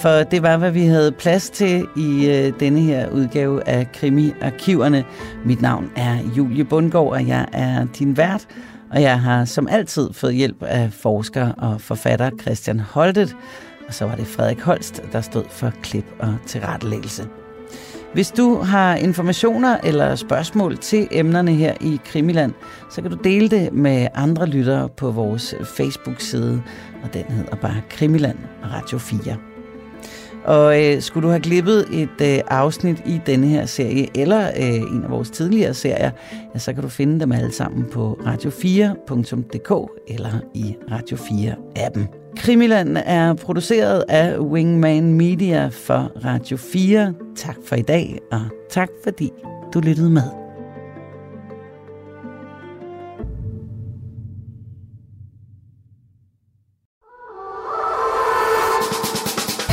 [0.00, 5.04] For det var, hvad vi havde plads til i øh, denne her udgave af Krimi-arkiverne.
[5.44, 8.46] Mit navn er Julie Bundgaard, og jeg er din vært.
[8.90, 13.36] Og jeg har som altid fået hjælp af forsker og forfatter Christian Holtet.
[13.88, 17.28] Og så var det Frederik Holst, der stod for klip og tilrettelæggelse.
[18.12, 22.52] Hvis du har informationer eller spørgsmål til emnerne her i Krimiland,
[22.90, 26.62] så kan du dele det med andre lyttere på vores Facebook-side,
[27.02, 28.38] og den hedder bare Krimiland
[28.72, 29.55] Radio 4.
[30.46, 34.74] Og øh, skulle du have glippet et øh, afsnit i denne her serie, eller øh,
[34.74, 36.10] en af vores tidligere serier,
[36.54, 42.32] ja, så kan du finde dem alle sammen på radio4.dk eller i Radio 4-appen.
[42.36, 47.14] Krimiland er produceret af Wingman Media for Radio 4.
[47.36, 48.40] Tak for i dag, og
[48.70, 49.32] tak fordi
[49.74, 50.45] du lyttede med.